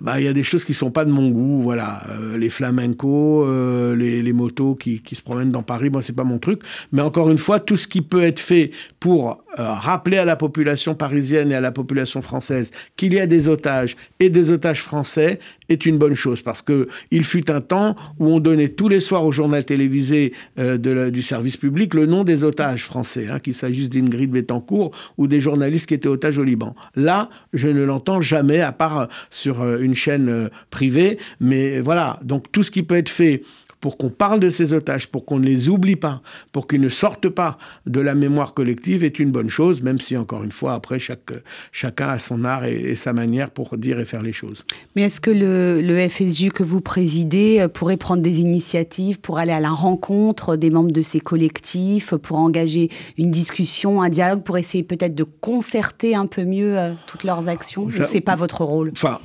bah, 0.00 0.20
y 0.20 0.28
a 0.28 0.32
des 0.32 0.42
choses 0.42 0.64
qui 0.64 0.74
sont 0.74 0.90
pas 0.90 1.04
de 1.04 1.10
mon 1.10 1.30
goût. 1.30 1.62
Voilà, 1.62 2.02
euh, 2.10 2.36
les 2.36 2.50
flamencos, 2.50 3.44
euh, 3.46 3.96
les, 3.96 4.32
motos 4.32 4.74
qui, 4.74 5.02
se 5.12 5.22
promènent 5.22 5.50
dans 5.50 5.62
Paris, 5.62 5.90
moi 5.90 6.02
c'est 6.02 6.14
pas 6.14 6.24
mon 6.24 6.38
truc. 6.38 6.60
Mais 6.92 7.02
encore 7.02 7.30
une 7.30 7.38
fois, 7.38 7.60
tout 7.60 7.76
ce 7.76 7.88
qui 7.88 8.02
peut 8.02 8.22
être 8.22 8.38
fait 8.38 8.70
pour 9.00 9.42
euh, 9.58 9.72
rappeler 9.72 10.18
à 10.18 10.24
la 10.24 10.36
population 10.36 10.94
parisienne 10.94 11.50
et 11.50 11.54
à 11.54 11.60
la 11.60 11.72
population 11.72 12.22
française 12.22 12.70
qu'il 12.96 13.14
y 13.14 13.20
a 13.20 13.26
des 13.26 13.48
otages 13.48 13.96
et 14.20 14.30
des 14.30 14.50
otages 14.50 14.80
français 14.80 15.40
est 15.68 15.86
une 15.86 15.98
bonne 15.98 16.14
chose 16.14 16.42
parce 16.42 16.62
que 16.62 16.88
il 17.10 17.24
fut 17.24 17.50
un 17.50 17.60
temps 17.60 17.96
où 18.18 18.26
on 18.26 18.40
donnait 18.40 18.68
tous 18.68 18.88
les 18.88 19.00
soirs 19.00 19.24
au 19.24 19.32
journal 19.32 19.64
télévisé 19.64 20.32
du 20.56 21.22
service 21.22 21.56
public 21.56 21.94
le 21.94 22.06
nom 22.06 22.24
des 22.24 22.42
otages 22.42 22.84
français, 22.84 23.28
hein, 23.30 23.38
qu'il 23.38 23.54
s'agisse 23.54 23.88
d'Ingrid 23.88 24.30
Betancourt 24.30 24.90
ou 25.16 25.28
des 25.28 25.40
journalistes 25.40 25.86
qui 25.86 25.94
étaient 25.94 26.08
otages 26.08 26.38
au 26.38 26.44
Liban. 26.44 26.74
Là, 26.96 27.30
je 27.52 27.68
ne 27.68 27.84
l'entends 27.84 28.20
jamais 28.20 28.60
à 28.60 28.72
part 28.72 29.08
sur 29.30 29.62
une 29.80 29.94
chaîne 29.94 30.28
euh, 30.28 30.48
privée. 30.70 31.18
Mais 31.40 31.80
voilà, 31.80 32.20
donc 32.22 32.50
tout 32.52 32.62
ce 32.62 32.70
qui 32.70 32.82
peut 32.82 32.96
être 32.96 33.08
fait 33.08 33.42
pour 33.80 33.96
qu'on 33.96 34.10
parle 34.10 34.40
de 34.40 34.50
ces 34.50 34.72
otages, 34.72 35.08
pour 35.08 35.24
qu'on 35.24 35.38
ne 35.38 35.46
les 35.46 35.68
oublie 35.68 35.96
pas, 35.96 36.20
pour 36.52 36.66
qu'ils 36.66 36.80
ne 36.80 36.88
sortent 36.88 37.28
pas 37.28 37.58
de 37.86 38.00
la 38.00 38.14
mémoire 38.14 38.54
collective 38.54 39.02
est 39.02 39.18
une 39.18 39.30
bonne 39.30 39.48
chose, 39.48 39.82
même 39.82 39.98
si, 39.98 40.16
encore 40.16 40.44
une 40.44 40.52
fois, 40.52 40.74
après, 40.74 40.98
chaque, 40.98 41.32
chacun 41.72 42.08
a 42.08 42.18
son 42.18 42.44
art 42.44 42.64
et, 42.66 42.94
sa 42.94 43.12
manière 43.12 43.50
pour 43.50 43.76
dire 43.78 43.98
et 43.98 44.04
faire 44.04 44.20
les 44.20 44.32
choses. 44.32 44.64
Mais 44.94 45.02
est-ce 45.02 45.20
que 45.20 45.30
le, 45.30 45.80
le, 45.80 46.08
FSJ 46.08 46.50
que 46.50 46.62
vous 46.62 46.80
présidez 46.80 47.60
euh, 47.60 47.68
pourrait 47.68 47.96
prendre 47.96 48.22
des 48.22 48.40
initiatives 48.40 49.20
pour 49.20 49.38
aller 49.38 49.52
à 49.52 49.60
la 49.60 49.70
rencontre 49.70 50.56
des 50.56 50.70
membres 50.70 50.90
de 50.90 51.02
ces 51.02 51.20
collectifs, 51.20 52.14
pour 52.16 52.38
engager 52.38 52.90
une 53.16 53.30
discussion, 53.30 54.02
un 54.02 54.10
dialogue, 54.10 54.42
pour 54.42 54.58
essayer 54.58 54.84
peut-être 54.84 55.14
de 55.14 55.24
concerter 55.24 56.14
un 56.14 56.26
peu 56.26 56.44
mieux 56.44 56.78
euh, 56.78 56.92
toutes 57.06 57.24
leurs 57.24 57.48
actions? 57.48 57.88
Ce 57.88 58.12
n'est 58.12 58.20
pas 58.20 58.36
votre 58.36 58.64
rôle. 58.64 58.90
Enfin, 58.92 59.20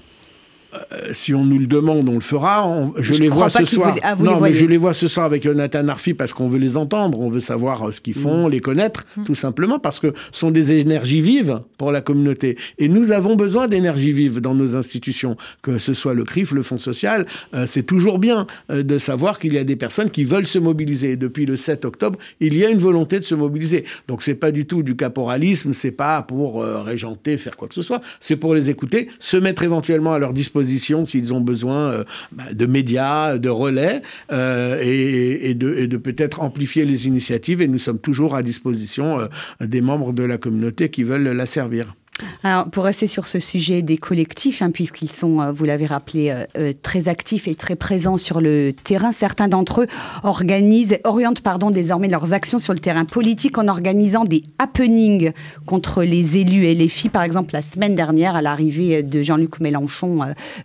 euh, 0.91 1.13
si 1.13 1.33
on 1.33 1.43
nous 1.43 1.59
le 1.59 1.67
demande, 1.67 2.07
on 2.09 2.15
le 2.15 2.19
fera. 2.19 2.91
je, 2.99 3.13
les 3.13 3.29
vois 3.29 3.49
ce 3.49 3.65
soir. 3.65 3.95
Ah, 4.03 4.15
non, 4.15 4.39
mais 4.39 4.53
je 4.53 4.65
les 4.65 4.77
vois 4.77 4.93
ce 4.93 5.07
soir 5.07 5.25
avec 5.25 5.43
Jonathan 5.43 5.87
Arfi 5.87 6.13
parce 6.13 6.33
qu'on 6.33 6.47
veut 6.47 6.59
les 6.59 6.77
entendre, 6.77 7.19
on 7.19 7.29
veut 7.29 7.39
savoir 7.39 7.87
euh, 7.87 7.91
ce 7.91 8.01
qu'ils 8.01 8.15
font, 8.15 8.47
mm. 8.47 8.51
les 8.51 8.59
connaître, 8.59 9.05
mm. 9.17 9.23
tout 9.25 9.35
simplement, 9.35 9.79
parce 9.79 9.99
que 9.99 10.13
ce 10.31 10.39
sont 10.39 10.51
des 10.51 10.71
énergies 10.73 11.21
vives 11.21 11.61
pour 11.77 11.91
la 11.91 12.01
communauté. 12.01 12.57
Et 12.77 12.87
nous 12.87 13.11
avons 13.11 13.35
besoin 13.35 13.67
d'énergie 13.67 14.11
vive 14.11 14.41
dans 14.41 14.53
nos 14.53 14.75
institutions, 14.75 15.37
que 15.61 15.77
ce 15.77 15.93
soit 15.93 16.13
le 16.13 16.23
CRIF, 16.23 16.51
le 16.51 16.63
Fonds 16.63 16.77
social. 16.77 17.25
Euh, 17.53 17.65
c'est 17.67 17.83
toujours 17.83 18.19
bien 18.19 18.47
de 18.69 18.97
savoir 18.97 19.39
qu'il 19.39 19.53
y 19.53 19.57
a 19.57 19.63
des 19.63 19.75
personnes 19.75 20.09
qui 20.09 20.23
veulent 20.23 20.47
se 20.47 20.59
mobiliser. 20.59 21.15
depuis 21.15 21.45
le 21.45 21.57
7 21.57 21.85
octobre, 21.85 22.19
il 22.39 22.55
y 22.57 22.65
a 22.65 22.69
une 22.69 22.79
volonté 22.79 23.19
de 23.19 23.23
se 23.23 23.35
mobiliser. 23.35 23.85
Donc 24.07 24.23
c'est 24.23 24.35
pas 24.35 24.51
du 24.51 24.65
tout 24.65 24.83
du 24.83 24.95
caporalisme, 24.95 25.73
c'est 25.73 25.91
pas 25.91 26.21
pour 26.21 26.63
régenter, 26.63 27.37
faire 27.37 27.57
quoi 27.57 27.67
que 27.67 27.73
ce 27.73 27.81
soit. 27.81 28.01
C'est 28.19 28.35
pour 28.35 28.53
les 28.53 28.69
écouter, 28.69 29.09
se 29.19 29.37
mettre 29.37 29.63
éventuellement 29.63 30.13
à 30.13 30.19
leur 30.19 30.33
disposition 30.33 30.64
s'ils 31.05 31.33
ont 31.33 31.41
besoin 31.41 31.91
euh, 31.91 32.03
bah, 32.31 32.53
de 32.53 32.65
médias, 32.65 33.37
de 33.37 33.49
relais 33.49 34.01
euh, 34.31 34.79
et, 34.81 35.53
de, 35.53 35.97
peut-être 35.97 36.41
amplifier 36.41 36.85
les 36.85 37.07
initiatives. 37.07 37.61
Et 37.61 37.67
nous 37.67 37.77
sommes 37.77 37.99
toujours 37.99 38.35
à 38.35 38.43
disposition 38.43 39.19
euh, 39.19 39.27
des 39.61 39.81
membres 39.81 40.13
de 40.13 40.23
la 40.23 40.37
communauté 40.37 40.89
qui 40.89 41.03
veulent 41.03 41.23
la 41.23 41.45
servir. 41.45 41.95
Alors, 42.43 42.69
pour 42.69 42.85
rester 42.85 43.07
sur 43.07 43.27
ce 43.27 43.41
sujet 43.41 43.81
des 43.81 43.97
collectifs, 43.97 44.61
hein, 44.61 44.71
puisqu'ils 44.71 45.11
sont, 45.11 45.41
euh, 45.41 45.51
vous 45.51 45.65
l'avez 45.65 45.85
rappelé, 45.85 46.29
euh, 46.29 46.45
euh, 46.57 46.73
très 46.81 47.09
actifs 47.09 47.45
et 47.45 47.55
très 47.55 47.75
présents 47.75 48.15
sur 48.15 48.39
le 48.39 48.71
terrain, 48.71 49.11
certains 49.11 49.49
d'entre 49.49 49.81
eux 49.81 49.87
organisent, 50.23 50.95
orientent 51.03 51.41
pardon, 51.41 51.71
désormais 51.71 52.07
leurs 52.07 52.31
actions 52.31 52.59
sur 52.59 52.71
le 52.71 52.79
terrain 52.79 53.03
politique 53.03 53.57
en 53.57 53.67
organisant 53.67 54.23
des 54.23 54.43
happenings 54.59 55.33
contre 55.65 56.03
les 56.03 56.37
élus 56.37 56.65
et 56.65 56.73
les 56.73 56.87
filles. 56.87 57.09
Par 57.09 57.23
exemple, 57.23 57.53
la 57.53 57.61
semaine 57.61 57.95
dernière, 57.95 58.35
à 58.35 58.41
l'arrivée 58.41 59.03
de 59.03 59.21
Jean-Luc 59.21 59.59
Mélenchon 59.59 60.19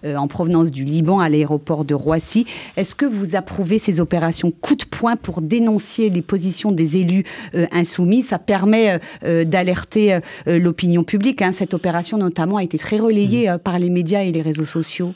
en 0.04 0.28
provenance 0.28 0.70
du 0.70 0.84
Liban 0.84 1.20
à 1.20 1.28
l'aéroport 1.28 1.84
de 1.84 1.94
Roissy. 1.94 2.46
Est-ce 2.76 2.94
que 2.94 3.06
vous 3.06 3.36
approuvez 3.36 3.78
ces 3.78 4.00
opérations 4.00 4.50
coup 4.50 4.76
de 4.76 4.84
poing 4.84 5.16
pour 5.16 5.40
dénoncer 5.40 6.10
les 6.10 6.22
positions 6.22 6.72
des 6.72 6.96
élus 6.96 7.24
insoumis? 7.72 8.22
Ça 8.22 8.38
permet 8.38 9.00
d'alerter 9.22 10.18
l'opinion 10.46 11.04
publique 11.04 11.39
Hein, 11.42 11.52
cette 11.52 11.74
opération 11.74 12.18
notamment 12.18 12.56
a 12.56 12.62
été 12.62 12.78
très 12.78 12.98
relayée 12.98 13.46
mm. 13.46 13.52
euh, 13.52 13.58
par 13.58 13.78
les 13.78 13.90
médias 13.90 14.22
et 14.22 14.32
les 14.32 14.42
réseaux 14.42 14.64
sociaux. 14.64 15.12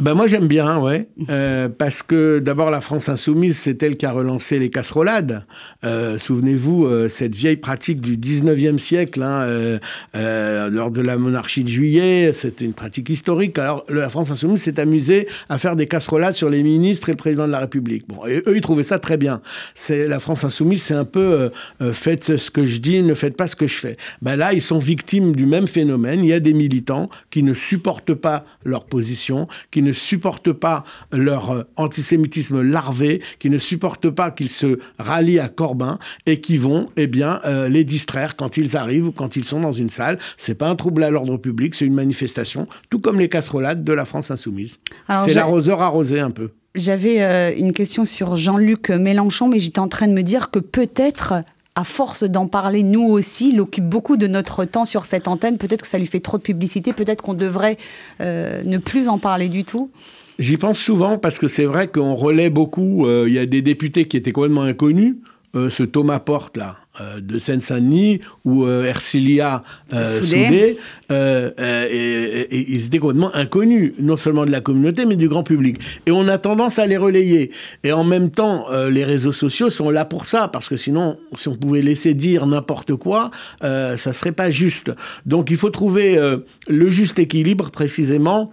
Ben 0.00 0.14
moi 0.14 0.26
j'aime 0.26 0.48
bien, 0.48 0.78
ouais, 0.78 1.06
euh, 1.28 1.68
parce 1.68 2.02
que 2.02 2.38
d'abord 2.38 2.70
la 2.70 2.80
France 2.80 3.08
insoumise, 3.08 3.58
c'est 3.58 3.82
elle 3.82 3.96
qui 3.96 4.06
a 4.06 4.12
relancé 4.12 4.58
les 4.58 4.70
casserolades. 4.70 5.44
Euh, 5.84 6.18
souvenez-vous 6.18 6.86
euh, 6.86 7.08
cette 7.08 7.34
vieille 7.34 7.58
pratique 7.58 8.00
du 8.00 8.16
19e 8.16 8.78
siècle, 8.78 9.22
hein, 9.22 9.78
lors 10.14 10.90
de 10.90 11.02
la 11.02 11.18
monarchie 11.18 11.62
de 11.62 11.68
Juillet, 11.68 12.32
c'était 12.32 12.64
une 12.64 12.72
pratique 12.72 13.10
historique. 13.10 13.58
Alors 13.58 13.84
la 13.88 14.08
France 14.08 14.30
insoumise 14.30 14.62
s'est 14.62 14.80
amusée 14.80 15.28
à 15.50 15.58
faire 15.58 15.76
des 15.76 15.86
casserolades 15.86 16.34
sur 16.34 16.48
les 16.48 16.62
ministres 16.62 17.10
et 17.10 17.12
le 17.12 17.18
président 17.18 17.46
de 17.46 17.52
la 17.52 17.60
République. 17.60 18.04
Bon, 18.08 18.26
et 18.26 18.42
eux 18.46 18.56
ils 18.56 18.62
trouvaient 18.62 18.82
ça 18.84 18.98
très 18.98 19.18
bien. 19.18 19.42
La 19.90 20.20
France 20.20 20.42
insoumise, 20.42 20.82
c'est 20.82 20.94
un 20.94 21.04
peu 21.04 21.50
faites 21.92 22.38
ce 22.38 22.50
que 22.50 22.64
je 22.64 22.78
dis, 22.78 23.02
ne 23.02 23.14
faites 23.14 23.36
pas 23.36 23.46
ce 23.46 23.56
que 23.56 23.66
je 23.66 23.76
fais. 23.76 23.98
Ben 24.22 24.36
là 24.36 24.54
ils 24.54 24.62
sont 24.62 24.78
victimes 24.78 25.36
du 25.36 25.44
même 25.44 25.66
phénomène. 25.66 26.20
Il 26.20 26.28
y 26.28 26.32
a 26.32 26.40
des 26.40 26.54
militants 26.54 27.10
qui 27.30 27.42
ne 27.42 27.52
supportent 27.52 28.14
pas 28.14 28.46
leur 28.64 28.84
position 28.84 29.48
qui 29.70 29.81
ne 29.82 29.92
supportent 29.92 30.52
pas 30.52 30.84
leur 31.12 31.50
euh, 31.50 31.62
antisémitisme 31.76 32.62
larvé, 32.62 33.22
qui 33.38 33.50
ne 33.50 33.58
supportent 33.58 34.10
pas 34.10 34.30
qu'ils 34.30 34.50
se 34.50 34.78
rallient 34.98 35.40
à 35.40 35.48
Corbin 35.48 35.98
et 36.26 36.40
qui 36.40 36.58
vont 36.58 36.86
eh 36.96 37.06
bien, 37.06 37.40
euh, 37.44 37.68
les 37.68 37.84
distraire 37.84 38.36
quand 38.36 38.56
ils 38.56 38.76
arrivent 38.76 39.08
ou 39.08 39.12
quand 39.12 39.36
ils 39.36 39.44
sont 39.44 39.60
dans 39.60 39.72
une 39.72 39.90
salle. 39.90 40.18
C'est 40.36 40.56
pas 40.56 40.68
un 40.68 40.76
trouble 40.76 41.02
à 41.02 41.10
l'ordre 41.10 41.36
public, 41.36 41.74
c'est 41.74 41.84
une 41.84 41.94
manifestation, 41.94 42.66
tout 42.90 43.00
comme 43.00 43.18
les 43.18 43.28
casserolades 43.28 43.84
de 43.84 43.92
la 43.92 44.04
France 44.04 44.30
insoumise. 44.30 44.78
C'est 45.24 45.34
l'arroseur 45.34 45.80
arrosé 45.80 46.20
un 46.20 46.30
peu. 46.30 46.50
J'avais 46.74 47.22
euh, 47.22 47.52
une 47.54 47.72
question 47.72 48.04
sur 48.04 48.36
Jean-Luc 48.36 48.88
Mélenchon, 48.90 49.48
mais 49.48 49.58
j'étais 49.58 49.78
en 49.78 49.88
train 49.88 50.08
de 50.08 50.14
me 50.14 50.22
dire 50.22 50.50
que 50.50 50.58
peut-être 50.58 51.34
à 51.74 51.84
force 51.84 52.24
d'en 52.24 52.46
parler, 52.46 52.82
nous 52.82 53.04
aussi, 53.04 53.50
il 53.52 53.60
occupe 53.60 53.88
beaucoup 53.88 54.16
de 54.16 54.26
notre 54.26 54.64
temps 54.64 54.84
sur 54.84 55.04
cette 55.04 55.28
antenne. 55.28 55.58
Peut-être 55.58 55.82
que 55.82 55.88
ça 55.88 55.98
lui 55.98 56.06
fait 56.06 56.20
trop 56.20 56.36
de 56.36 56.42
publicité, 56.42 56.92
peut-être 56.92 57.22
qu'on 57.22 57.34
devrait 57.34 57.78
euh, 58.20 58.62
ne 58.64 58.78
plus 58.78 59.08
en 59.08 59.18
parler 59.18 59.48
du 59.48 59.64
tout. 59.64 59.90
J'y 60.38 60.56
pense 60.56 60.78
souvent 60.78 61.18
parce 61.18 61.38
que 61.38 61.48
c'est 61.48 61.64
vrai 61.64 61.88
qu'on 61.88 62.14
relaie 62.14 62.50
beaucoup. 62.50 63.06
Euh, 63.06 63.24
il 63.26 63.34
y 63.34 63.38
a 63.38 63.46
des 63.46 63.62
députés 63.62 64.06
qui 64.06 64.16
étaient 64.16 64.32
complètement 64.32 64.62
inconnus. 64.62 65.16
Ce 65.54 65.82
Thomas 65.82 66.20
Porte, 66.20 66.56
là, 66.56 66.78
euh, 67.00 67.20
de 67.22 67.38
Seine-Saint-Denis 67.38 68.20
ou 68.44 68.66
euh, 68.66 68.84
Ercilia 68.84 69.62
euh, 69.94 70.04
Soudé, 70.04 70.76
ils 71.08 72.84
étaient 72.84 72.98
complètement 72.98 73.34
inconnus, 73.34 73.94
non 73.98 74.18
seulement 74.18 74.44
de 74.44 74.50
la 74.50 74.60
communauté, 74.60 75.06
mais 75.06 75.16
du 75.16 75.26
grand 75.26 75.42
public. 75.42 75.78
Et 76.04 76.10
on 76.10 76.28
a 76.28 76.36
tendance 76.36 76.78
à 76.78 76.86
les 76.86 76.98
relayer. 76.98 77.50
Et 77.82 77.92
en 77.92 78.04
même 78.04 78.30
temps, 78.30 78.66
les 78.90 79.06
réseaux 79.06 79.32
sociaux 79.32 79.70
sont 79.70 79.88
là 79.88 80.04
pour 80.04 80.26
ça, 80.26 80.48
parce 80.48 80.68
que 80.68 80.76
sinon, 80.76 81.18
si 81.34 81.48
on 81.48 81.56
pouvait 81.56 81.80
laisser 81.80 82.12
dire 82.12 82.46
n'importe 82.46 82.94
quoi, 82.96 83.30
ça 83.62 84.12
serait 84.12 84.32
pas 84.32 84.50
juste. 84.50 84.90
Donc 85.24 85.50
il 85.50 85.56
faut 85.56 85.70
trouver 85.70 86.20
le 86.68 86.88
juste 86.90 87.18
équilibre 87.18 87.70
précisément 87.70 88.52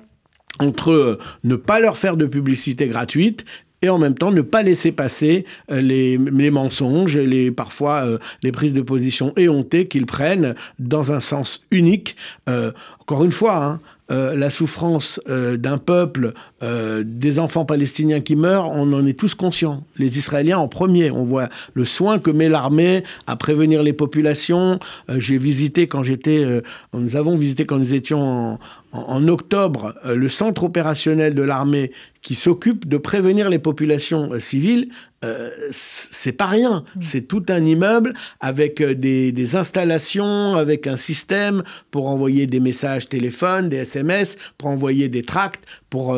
entre 0.59 1.19
ne 1.43 1.55
pas 1.55 1.79
leur 1.79 1.97
faire 1.97 2.17
de 2.17 2.25
publicité 2.25 2.87
gratuite 2.87 3.45
et 3.81 3.89
en 3.89 3.97
même 3.97 4.15
temps 4.15 4.31
ne 4.31 4.41
pas 4.41 4.63
laisser 4.63 4.91
passer 4.91 5.45
euh, 5.71 5.79
les, 5.79 6.17
mensonges 6.51 7.17
les, 7.17 7.51
parfois 7.51 8.05
euh, 8.05 8.17
les 8.43 8.51
prises 8.51 8.73
de 8.73 8.81
position 8.81 9.33
éhontées 9.37 9.87
qu'ils 9.87 10.05
prennent 10.05 10.55
dans 10.79 11.11
un 11.11 11.19
sens 11.19 11.65
unique. 11.71 12.15
Euh, 12.47 12.71
encore 12.99 13.23
une 13.23 13.31
fois, 13.31 13.63
hein, 13.63 13.79
la 14.09 14.49
souffrance 14.49 15.21
d'un 15.27 15.77
peuple, 15.77 16.33
des 16.63 17.39
enfants 17.39 17.63
palestiniens 17.63 18.21
qui 18.21 18.35
meurent, 18.35 18.71
on 18.71 18.91
en 18.91 19.05
est 19.05 19.13
tous 19.13 19.35
conscients. 19.35 19.83
Les 19.97 20.17
Israéliens 20.17 20.57
en 20.57 20.67
premier. 20.67 21.11
On 21.11 21.25
voit 21.25 21.49
le 21.75 21.85
soin 21.85 22.17
que 22.17 22.31
met 22.31 22.49
l'armée 22.49 23.03
à 23.27 23.35
prévenir 23.35 23.83
les 23.83 23.93
populations. 23.93 24.79
J'ai 25.15 25.37
visité 25.37 25.85
quand 25.85 26.01
j'étais, 26.01 26.43
nous 26.91 27.15
avons 27.17 27.35
visité 27.35 27.67
quand 27.67 27.77
nous 27.77 27.93
étions 27.93 28.19
en, 28.23 28.59
en, 28.91 29.27
octobre, 29.27 29.95
euh, 30.05 30.15
le 30.15 30.29
centre 30.29 30.63
opérationnel 30.63 31.35
de 31.35 31.43
l'armée 31.43 31.91
qui 32.21 32.35
s'occupe 32.35 32.87
de 32.87 32.97
prévenir 32.97 33.49
les 33.49 33.59
populations 33.59 34.33
euh, 34.33 34.39
civiles, 34.39 34.89
euh, 35.23 35.51
c'est 35.71 36.31
pas 36.31 36.47
rien. 36.47 36.83
Mm. 36.95 37.01
C'est 37.01 37.21
tout 37.21 37.43
un 37.49 37.63
immeuble 37.63 38.13
avec 38.39 38.81
des, 38.81 39.55
installations, 39.55 40.55
avec 40.55 40.87
un 40.87 40.97
système 40.97 41.63
pour 41.91 42.07
envoyer 42.07 42.47
des 42.47 42.59
messages 42.59 43.09
téléphones, 43.09 43.69
des 43.69 43.77
SMS, 43.77 44.37
pour 44.57 44.69
envoyer 44.69 45.09
des 45.09 45.23
tracts, 45.23 45.65
pour 45.89 46.15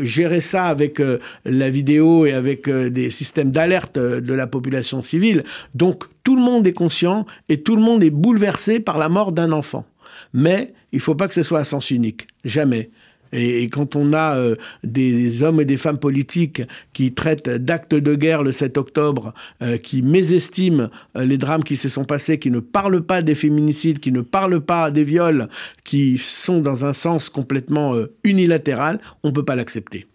gérer 0.00 0.40
ça 0.40 0.64
avec 0.64 1.00
la 1.46 1.70
vidéo 1.70 2.26
et 2.26 2.32
avec 2.32 2.68
des 2.68 3.10
systèmes 3.10 3.50
d'alerte 3.52 3.98
de 3.98 4.34
la 4.34 4.46
population 4.46 5.02
civile. 5.02 5.44
Donc 5.74 6.04
tout 6.24 6.36
le 6.36 6.42
monde 6.42 6.66
est 6.66 6.74
conscient 6.74 7.24
et 7.48 7.62
tout 7.62 7.74
le 7.74 7.82
monde 7.82 8.02
est 8.02 8.10
bouleversé 8.10 8.80
par 8.80 8.98
la 8.98 9.08
mort 9.08 9.32
d'un 9.32 9.50
enfant. 9.50 9.86
Mais 10.32 10.72
il 10.92 10.96
ne 10.96 11.02
faut 11.02 11.14
pas 11.14 11.28
que 11.28 11.34
ce 11.34 11.42
soit 11.42 11.60
à 11.60 11.64
sens 11.64 11.90
unique. 11.90 12.26
Jamais. 12.44 12.90
Et, 13.34 13.68
quand 13.68 13.96
on 13.96 14.12
a 14.12 14.36
euh, 14.36 14.56
des, 14.84 15.42
hommes 15.42 15.60
et 15.60 15.64
des 15.64 15.76
femmes 15.76 15.98
politiques 15.98 16.62
qui 16.92 17.12
traitent 17.12 17.48
d'actes 17.48 17.94
de 17.94 18.14
guerre 18.14 18.42
le 18.42 18.52
7 18.52 18.78
octobre, 18.78 19.34
euh, 19.62 19.76
qui 19.76 20.02
mésestiment 20.02 20.88
euh, 21.16 21.24
les 21.24 21.36
drames 21.36 21.64
qui 21.64 21.76
se 21.76 21.88
sont 21.88 22.04
passés, 22.04 22.38
qui 22.38 22.50
ne 22.50 22.60
parlent 22.60 23.02
pas 23.02 23.22
des 23.22 23.34
féminicides, 23.34 23.98
qui 23.98 24.12
ne 24.12 24.20
parlent 24.20 24.60
pas 24.60 24.90
des 24.90 25.04
viols, 25.04 25.48
qui 25.84 26.18
sont 26.18 26.60
dans 26.60 26.84
un 26.84 26.92
sens 26.92 27.28
complètement 27.28 27.94
unilatéral, 28.22 29.00
on 29.22 29.28
ne 29.28 29.32
peut 29.32 29.44
pas 29.44 29.56
l'accepter. 29.56 30.06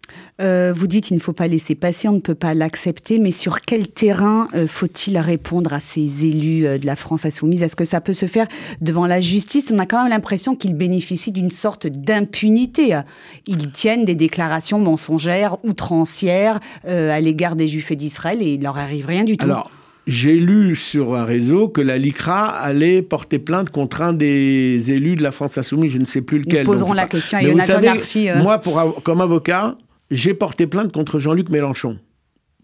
Euh, 0.42 0.74
vous 0.76 0.88
dites 0.88 1.12
il 1.12 1.16
ne 1.16 1.20
faut 1.20 1.34
pas 1.34 1.48
laisser 1.48 1.76
passer, 1.76 2.08
on 2.08 2.14
ne 2.14 2.20
peut 2.20 2.36
pas 2.36 2.54
l'accepter, 2.54 3.20
mais 3.20 3.32
sur 3.32 3.62
quel 3.62 3.88
terrain 3.88 4.48
euh, 4.54 4.68
faut-il 4.68 5.18
répondre 5.18 5.74
à 5.74 5.80
ces 5.80 6.26
élus 6.26 6.66
euh, 6.66 6.78
de 6.78 6.86
la 6.86 6.96
France 6.96 7.26
insoumise? 7.26 7.62
Est-ce 7.62 7.76
que 7.76 7.86
ça 7.86 8.02
peut 8.02 8.14
se 8.14 8.26
faire 8.26 8.48
devant 8.82 9.06
la 9.06 9.22
justice? 9.22 9.72
On 9.74 9.80
a 9.80 9.86
quand 9.86 10.02
même 10.04 10.12
l'impression 10.12 10.56
qu'ils 10.56 10.76
bénéficient 10.76 11.32
d'une 11.32 11.52
sorte 11.52 11.88
d'impunité. 11.88 13.00
Ils 13.48 13.72
tiennent 13.72 14.06
des 14.06 14.16
déclarations 14.16 14.80
mensongères, 14.80 15.58
outrancières 15.64 16.60
à 16.86 17.20
l'égard 17.20 17.56
des 17.56 17.68
Juifs 17.68 17.92
et 17.92 17.96
d'Israël 17.96 18.42
et 18.42 18.54
il 18.54 18.64
leur 18.64 18.78
arrive 18.78 19.06
rien 19.06 19.24
du 19.24 19.38
tout. 19.38 19.46
Alors, 19.46 19.70
j'ai 20.10 20.36
lu 20.36 20.76
sur 20.76 21.16
un 21.16 21.24
réseau 21.24 21.68
que 21.68 21.82
la 21.82 21.98
LICRA 21.98 22.48
allait 22.48 23.02
porter 23.02 23.38
plainte 23.38 23.70
contre 23.70 24.02
un 24.02 24.14
des 24.14 24.92
élus 24.92 25.16
de 25.16 25.22
la 25.22 25.32
France 25.32 25.58
Insoumise, 25.58 25.92
je 25.92 26.00
ne 26.00 26.06
sais 26.06 26.22
plus 26.22 26.40
lequel. 26.40 26.66
Nous 26.66 26.72
poserons 26.72 26.94
la 26.94 27.06
question 27.06 27.38
à 27.38 27.42
Jonathan 27.42 27.84
Arfi. 27.86 28.28
Moi, 28.38 28.58
pour, 28.58 29.04
comme 29.04 29.22
avocat, 29.22 29.76
j'ai 30.12 30.34
porté 30.34 30.68
plainte 30.68 30.92
contre 30.92 31.20
Jean-Luc 31.20 31.50
Mélenchon 31.50 32.00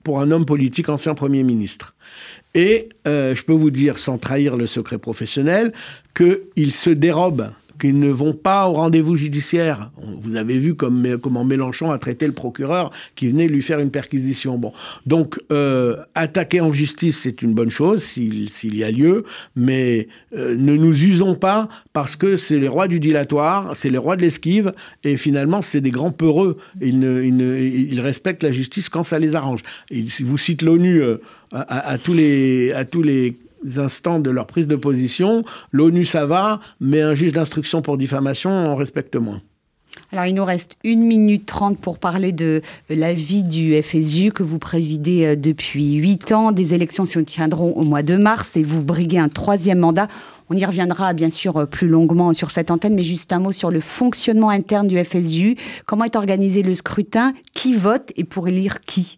pour 0.03 0.19
un 0.19 0.31
homme 0.31 0.45
politique, 0.45 0.89
ancien 0.89 1.15
Premier 1.15 1.43
ministre. 1.43 1.95
Et 2.53 2.89
euh, 3.07 3.35
je 3.35 3.43
peux 3.43 3.53
vous 3.53 3.71
dire, 3.71 3.97
sans 3.97 4.17
trahir 4.17 4.55
le 4.55 4.67
secret 4.67 4.97
professionnel, 4.99 5.73
qu'il 6.13 6.71
se 6.71 6.89
dérobe 6.91 7.49
qu'ils 7.79 7.99
ne 7.99 8.09
vont 8.09 8.33
pas 8.33 8.67
au 8.67 8.73
rendez-vous 8.73 9.15
judiciaire. 9.15 9.91
Vous 10.21 10.35
avez 10.35 10.57
vu 10.57 10.75
comme, 10.75 11.17
comment 11.21 11.43
Mélenchon 11.43 11.91
a 11.91 11.97
traité 11.97 12.27
le 12.27 12.33
procureur 12.33 12.91
qui 13.15 13.27
venait 13.27 13.47
lui 13.47 13.61
faire 13.61 13.79
une 13.79 13.91
perquisition. 13.91 14.57
Bon. 14.57 14.73
Donc, 15.05 15.39
euh, 15.51 15.97
attaquer 16.15 16.61
en 16.61 16.73
justice, 16.73 17.21
c'est 17.21 17.41
une 17.41 17.53
bonne 17.53 17.69
chose 17.69 18.03
s'il 18.03 18.75
y 18.75 18.83
a 18.83 18.91
lieu, 18.91 19.25
mais 19.55 20.07
euh, 20.35 20.55
ne 20.57 20.75
nous 20.75 21.05
usons 21.05 21.35
pas 21.35 21.69
parce 21.93 22.15
que 22.15 22.37
c'est 22.37 22.59
les 22.59 22.67
rois 22.67 22.87
du 22.87 22.99
dilatoire, 22.99 23.75
c'est 23.75 23.89
les 23.89 23.97
rois 23.97 24.15
de 24.15 24.21
l'esquive, 24.21 24.73
et 25.03 25.17
finalement, 25.17 25.61
c'est 25.61 25.81
des 25.81 25.91
grands 25.91 26.11
peureux. 26.11 26.57
Ils, 26.81 27.03
ils, 27.03 28.01
respectent 28.01 28.43
la 28.43 28.51
justice 28.51 28.89
quand 28.89 29.03
ça 29.03 29.19
les 29.19 29.35
arrange. 29.35 29.61
Si 29.89 30.23
vous 30.23 30.37
cite 30.37 30.61
l'ONU 30.61 31.01
euh, 31.01 31.17
à, 31.51 31.97
tous 31.97 32.13
les, 32.13 32.71
à 32.73 32.85
tous 32.85 33.01
les 33.01 33.37
instants 33.77 34.19
de 34.19 34.29
leur 34.29 34.47
prise 34.47 34.67
de 34.67 34.75
position. 34.75 35.43
L'ONU, 35.71 36.05
ça 36.05 36.25
va, 36.25 36.59
mais 36.79 37.01
un 37.01 37.15
juge 37.15 37.33
d'instruction 37.33 37.81
pour 37.81 37.97
diffamation, 37.97 38.51
on 38.51 38.75
respecte 38.75 39.15
moins. 39.15 39.41
Alors, 40.11 40.25
il 40.25 40.35
nous 40.35 40.45
reste 40.45 40.75
une 40.83 41.03
minute 41.03 41.45
trente 41.45 41.79
pour 41.79 41.99
parler 41.99 42.31
de 42.31 42.61
la 42.89 43.13
vie 43.13 43.43
du 43.43 43.81
FSU 43.81 44.31
que 44.31 44.43
vous 44.43 44.59
présidez 44.59 45.25
euh, 45.25 45.35
depuis 45.35 45.93
huit 45.93 46.31
ans. 46.31 46.51
Des 46.51 46.73
élections 46.73 47.05
se 47.05 47.19
tiendront 47.19 47.71
au 47.73 47.83
mois 47.83 48.03
de 48.03 48.15
mars 48.15 48.55
et 48.55 48.63
vous 48.63 48.83
briguez 48.83 49.19
un 49.19 49.29
troisième 49.29 49.79
mandat. 49.79 50.07
On 50.49 50.55
y 50.55 50.63
reviendra 50.63 51.13
bien 51.13 51.29
sûr 51.29 51.57
euh, 51.57 51.65
plus 51.65 51.87
longuement 51.87 52.33
sur 52.33 52.51
cette 52.51 52.69
antenne, 52.69 52.93
mais 52.93 53.03
juste 53.03 53.33
un 53.33 53.39
mot 53.39 53.51
sur 53.51 53.71
le 53.71 53.79
fonctionnement 53.79 54.49
interne 54.49 54.87
du 54.87 55.03
FSU. 55.03 55.55
Comment 55.85 56.03
est 56.03 56.15
organisé 56.15 56.61
le 56.61 56.75
scrutin? 56.75 57.33
Qui 57.53 57.75
vote 57.75 58.11
et 58.15 58.23
pour 58.23 58.47
élire 58.47 58.81
qui? 58.81 59.17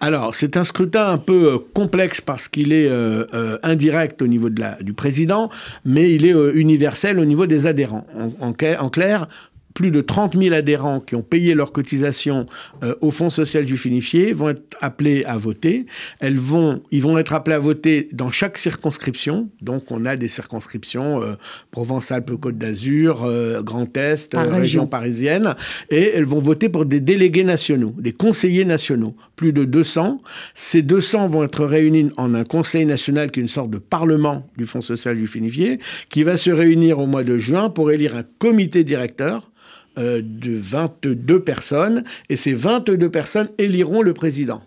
Alors, 0.00 0.34
c'est 0.34 0.56
un 0.56 0.64
scrutin 0.64 1.06
un 1.06 1.18
peu 1.18 1.52
euh, 1.52 1.58
complexe 1.74 2.20
parce 2.20 2.48
qu'il 2.48 2.72
est 2.72 2.88
euh, 2.88 3.58
indirect 3.62 4.22
au 4.22 4.26
niveau 4.26 4.48
de 4.48 4.60
la, 4.60 4.78
du 4.80 4.92
président, 4.92 5.50
mais 5.84 6.14
il 6.14 6.24
est 6.24 6.34
universel 6.54 7.18
au 7.18 7.24
niveau 7.24 7.46
des 7.46 7.66
adhérents. 7.66 8.06
en 8.40 8.52
clair, 8.52 9.28
plus 9.74 9.90
de 9.90 10.00
30 10.00 10.36
000 10.36 10.54
adhérents 10.54 11.00
qui 11.00 11.14
ont 11.14 11.22
payé 11.22 11.54
leur 11.54 11.72
cotisation 11.72 12.46
euh, 12.82 12.94
au 13.00 13.10
Fonds 13.10 13.30
social 13.30 13.66
juif 13.66 13.84
unifié 13.84 14.32
vont 14.32 14.50
être 14.50 14.76
appelés 14.80 15.24
à 15.24 15.36
voter. 15.36 15.86
Elles 16.18 16.38
vont, 16.38 16.82
ils 16.90 17.02
vont 17.02 17.18
être 17.18 17.32
appelés 17.34 17.56
à 17.56 17.58
voter 17.58 18.08
dans 18.12 18.30
chaque 18.30 18.58
circonscription. 18.58 19.48
Donc, 19.60 19.90
on 19.90 20.04
a 20.06 20.16
des 20.16 20.28
circonscriptions 20.28 21.22
euh, 21.22 21.34
Provence-Alpes-Côte 21.70 22.58
d'Azur, 22.58 23.24
euh, 23.24 23.62
Grand 23.62 23.96
Est, 23.96 24.34
région 24.34 24.86
parisienne. 24.86 25.54
Et 25.90 26.12
elles 26.14 26.24
vont 26.24 26.40
voter 26.40 26.68
pour 26.68 26.84
des 26.84 27.00
délégués 27.00 27.44
nationaux, 27.44 27.94
des 27.98 28.12
conseillers 28.12 28.64
nationaux. 28.64 29.14
Plus 29.36 29.52
de 29.52 29.64
200. 29.64 30.20
Ces 30.54 30.82
200 30.82 31.28
vont 31.28 31.44
être 31.44 31.64
réunis 31.64 32.10
en 32.16 32.34
un 32.34 32.44
conseil 32.44 32.84
national 32.86 33.30
qui 33.30 33.40
est 33.40 33.42
une 33.42 33.48
sorte 33.48 33.70
de 33.70 33.78
parlement 33.78 34.46
du 34.56 34.66
Fonds 34.66 34.80
social 34.80 35.16
juif 35.16 35.34
unifié, 35.34 35.78
qui 36.08 36.24
va 36.24 36.36
se 36.36 36.50
réunir 36.50 36.98
au 36.98 37.06
mois 37.06 37.24
de 37.24 37.38
juin 37.38 37.70
pour 37.70 37.90
élire 37.90 38.16
un 38.16 38.24
comité 38.38 38.84
directeur 38.84 39.50
euh, 39.98 40.22
de 40.24 40.56
22 40.56 41.42
personnes, 41.42 42.04
et 42.28 42.36
ces 42.36 42.54
22 42.54 43.10
personnes 43.10 43.48
éliront 43.58 44.02
le 44.02 44.14
président. 44.14 44.62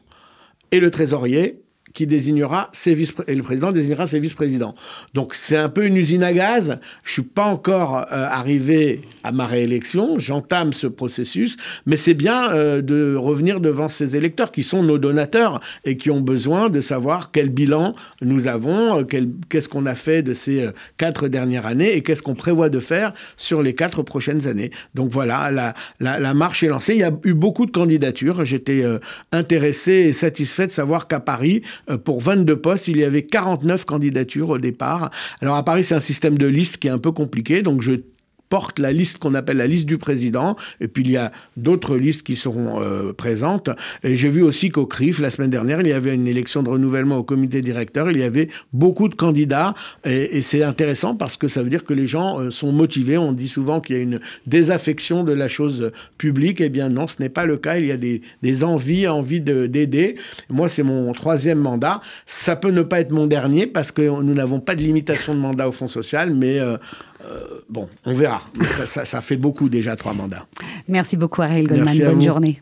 Et 0.71 0.79
le 0.79 0.91
trésorier 0.91 1.62
qui 1.93 2.07
désignera 2.07 2.69
ses 2.73 2.95
vice 2.95 3.13
et 3.27 3.35
le 3.35 3.43
président 3.43 3.71
désignera 3.71 4.07
ses 4.07 4.19
vice-présidents. 4.19 4.75
Donc 5.13 5.35
c'est 5.35 5.55
un 5.55 5.69
peu 5.69 5.85
une 5.85 5.95
usine 5.95 6.23
à 6.23 6.33
gaz. 6.33 6.79
Je 7.03 7.11
suis 7.11 7.21
pas 7.21 7.45
encore 7.45 7.97
euh, 7.97 8.03
arrivé 8.09 9.01
à 9.23 9.31
ma 9.31 9.45
réélection. 9.45 10.17
J'entame 10.17 10.73
ce 10.73 10.87
processus, 10.87 11.55
mais 11.85 11.95
c'est 11.95 12.15
bien 12.15 12.51
euh, 12.51 12.81
de 12.81 13.15
revenir 13.15 13.59
devant 13.59 13.89
ces 13.89 14.15
électeurs 14.15 14.51
qui 14.51 14.63
sont 14.63 14.81
nos 14.81 14.97
donateurs 14.97 15.61
et 15.85 15.95
qui 15.95 16.09
ont 16.09 16.21
besoin 16.21 16.69
de 16.69 16.81
savoir 16.81 17.31
quel 17.31 17.49
bilan 17.49 17.95
nous 18.21 18.47
avons, 18.47 19.01
euh, 19.01 19.03
qu'est-ce 19.49 19.69
qu'on 19.69 19.85
a 19.85 19.95
fait 19.95 20.23
de 20.23 20.33
ces 20.33 20.69
quatre 20.97 21.27
dernières 21.27 21.67
années 21.67 21.95
et 21.95 22.01
qu'est-ce 22.01 22.23
qu'on 22.23 22.35
prévoit 22.35 22.69
de 22.69 22.79
faire 22.79 23.13
sur 23.37 23.61
les 23.61 23.75
quatre 23.75 24.01
prochaines 24.01 24.47
années. 24.47 24.71
Donc 24.95 25.11
voilà, 25.11 25.51
la, 25.51 25.73
la, 25.99 26.33
marche 26.33 26.63
est 26.63 26.67
lancée. 26.67 26.93
Il 26.93 26.99
y 26.99 27.03
a 27.03 27.11
eu 27.23 27.33
beaucoup 27.33 27.67
de 27.67 27.71
candidatures. 27.71 28.43
J'étais 28.45 28.83
intéressé 29.31 29.91
et 29.91 30.13
satisfait 30.13 30.67
de 30.67 30.71
savoir 30.71 31.07
qu'à 31.07 31.19
Paris, 31.19 31.61
pour 32.03 32.21
22 32.21 32.55
postes, 32.57 32.87
il 32.87 32.97
y 32.97 33.03
avait 33.03 33.23
49 33.23 33.85
candidatures 33.85 34.49
au 34.49 34.57
départ. 34.57 35.11
Alors 35.41 35.55
à 35.55 35.63
Paris, 35.63 35.83
c'est 35.83 35.95
un 35.95 35.99
système 35.99 36.37
de 36.37 36.47
liste 36.47 36.77
qui 36.77 36.87
est 36.87 36.91
un 36.91 36.99
peu 36.99 37.11
compliqué, 37.11 37.61
donc 37.61 37.81
je 37.81 37.93
porte 38.53 38.77
la 38.77 38.93
liste 38.93 39.17
qu'on 39.17 39.33
appelle 39.33 39.57
la 39.57 39.65
liste 39.65 39.87
du 39.87 39.97
président, 39.97 40.55
et 40.79 40.87
puis 40.87 41.03
il 41.03 41.09
y 41.09 41.17
a 41.17 41.31
d'autres 41.57 41.97
listes 41.97 42.21
qui 42.21 42.35
seront 42.35 42.83
euh, 42.83 43.11
présentes. 43.11 43.71
Et 44.03 44.15
j'ai 44.15 44.29
vu 44.29 44.43
aussi 44.43 44.69
qu'au 44.69 44.85
CRIF, 44.85 45.17
la 45.17 45.31
semaine 45.31 45.49
dernière, 45.49 45.81
il 45.81 45.87
y 45.87 45.91
avait 45.91 46.13
une 46.13 46.27
élection 46.27 46.61
de 46.61 46.69
renouvellement 46.69 47.17
au 47.17 47.23
comité 47.23 47.61
directeur, 47.61 48.11
il 48.11 48.19
y 48.19 48.21
avait 48.21 48.49
beaucoup 48.71 49.07
de 49.07 49.15
candidats, 49.15 49.73
et, 50.05 50.43
c'est 50.43 50.61
intéressant 50.61 51.15
parce 51.15 51.35
que 51.35 51.47
ça 51.47 51.63
veut 51.63 51.69
dire 51.71 51.83
que 51.83 51.95
les 51.95 52.05
gens 52.05 52.39
euh, 52.39 52.51
sont 52.51 52.71
motivés. 52.71 53.17
On 53.17 53.31
dit 53.31 53.47
souvent 53.47 53.81
qu'il 53.81 53.95
y 53.95 53.99
a 53.99 54.03
une 54.03 54.19
désaffection 54.45 55.23
de 55.23 55.33
la 55.33 55.47
chose 55.47 55.91
publique, 56.19 56.61
eh 56.61 56.69
bien 56.69 56.89
non, 56.89 57.07
ce 57.07 57.23
n'est 57.23 57.29
pas 57.29 57.45
le 57.45 57.57
cas, 57.57 57.79
il 57.79 57.87
y 57.87 57.91
a 57.91 57.97
des, 57.97 58.21
des 58.43 58.63
envies, 58.63 59.07
envie 59.07 59.41
d'aider. 59.41 60.15
Moi, 60.51 60.69
c'est 60.69 60.83
mon 60.83 61.11
troisième 61.13 61.57
mandat. 61.57 62.01
Ça 62.27 62.55
peut 62.55 62.69
ne 62.69 62.83
pas 62.83 62.99
être 62.99 63.09
mon 63.09 63.25
dernier 63.25 63.65
parce 63.65 63.91
que 63.91 64.03
nous 64.03 64.35
n'avons 64.35 64.59
pas 64.59 64.75
de 64.75 64.83
limitation 64.83 65.33
de 65.33 65.39
mandat 65.39 65.67
au 65.67 65.71
Fonds 65.71 65.87
social, 65.87 66.31
mais... 66.35 66.59
Euh, 66.59 66.77
euh, 67.25 67.61
bon, 67.69 67.87
on 68.05 68.13
verra. 68.13 68.41
ça, 68.85 69.05
ça, 69.05 69.21
fait 69.21 69.37
beaucoup 69.37 69.69
déjà, 69.69 69.95
trois 69.95 70.13
mandats. 70.13 70.45
Merci 70.87 71.17
beaucoup, 71.17 71.41
Ariel 71.41 71.67
Goldman. 71.67 71.97
Bonne 71.97 72.21
journée. 72.21 72.61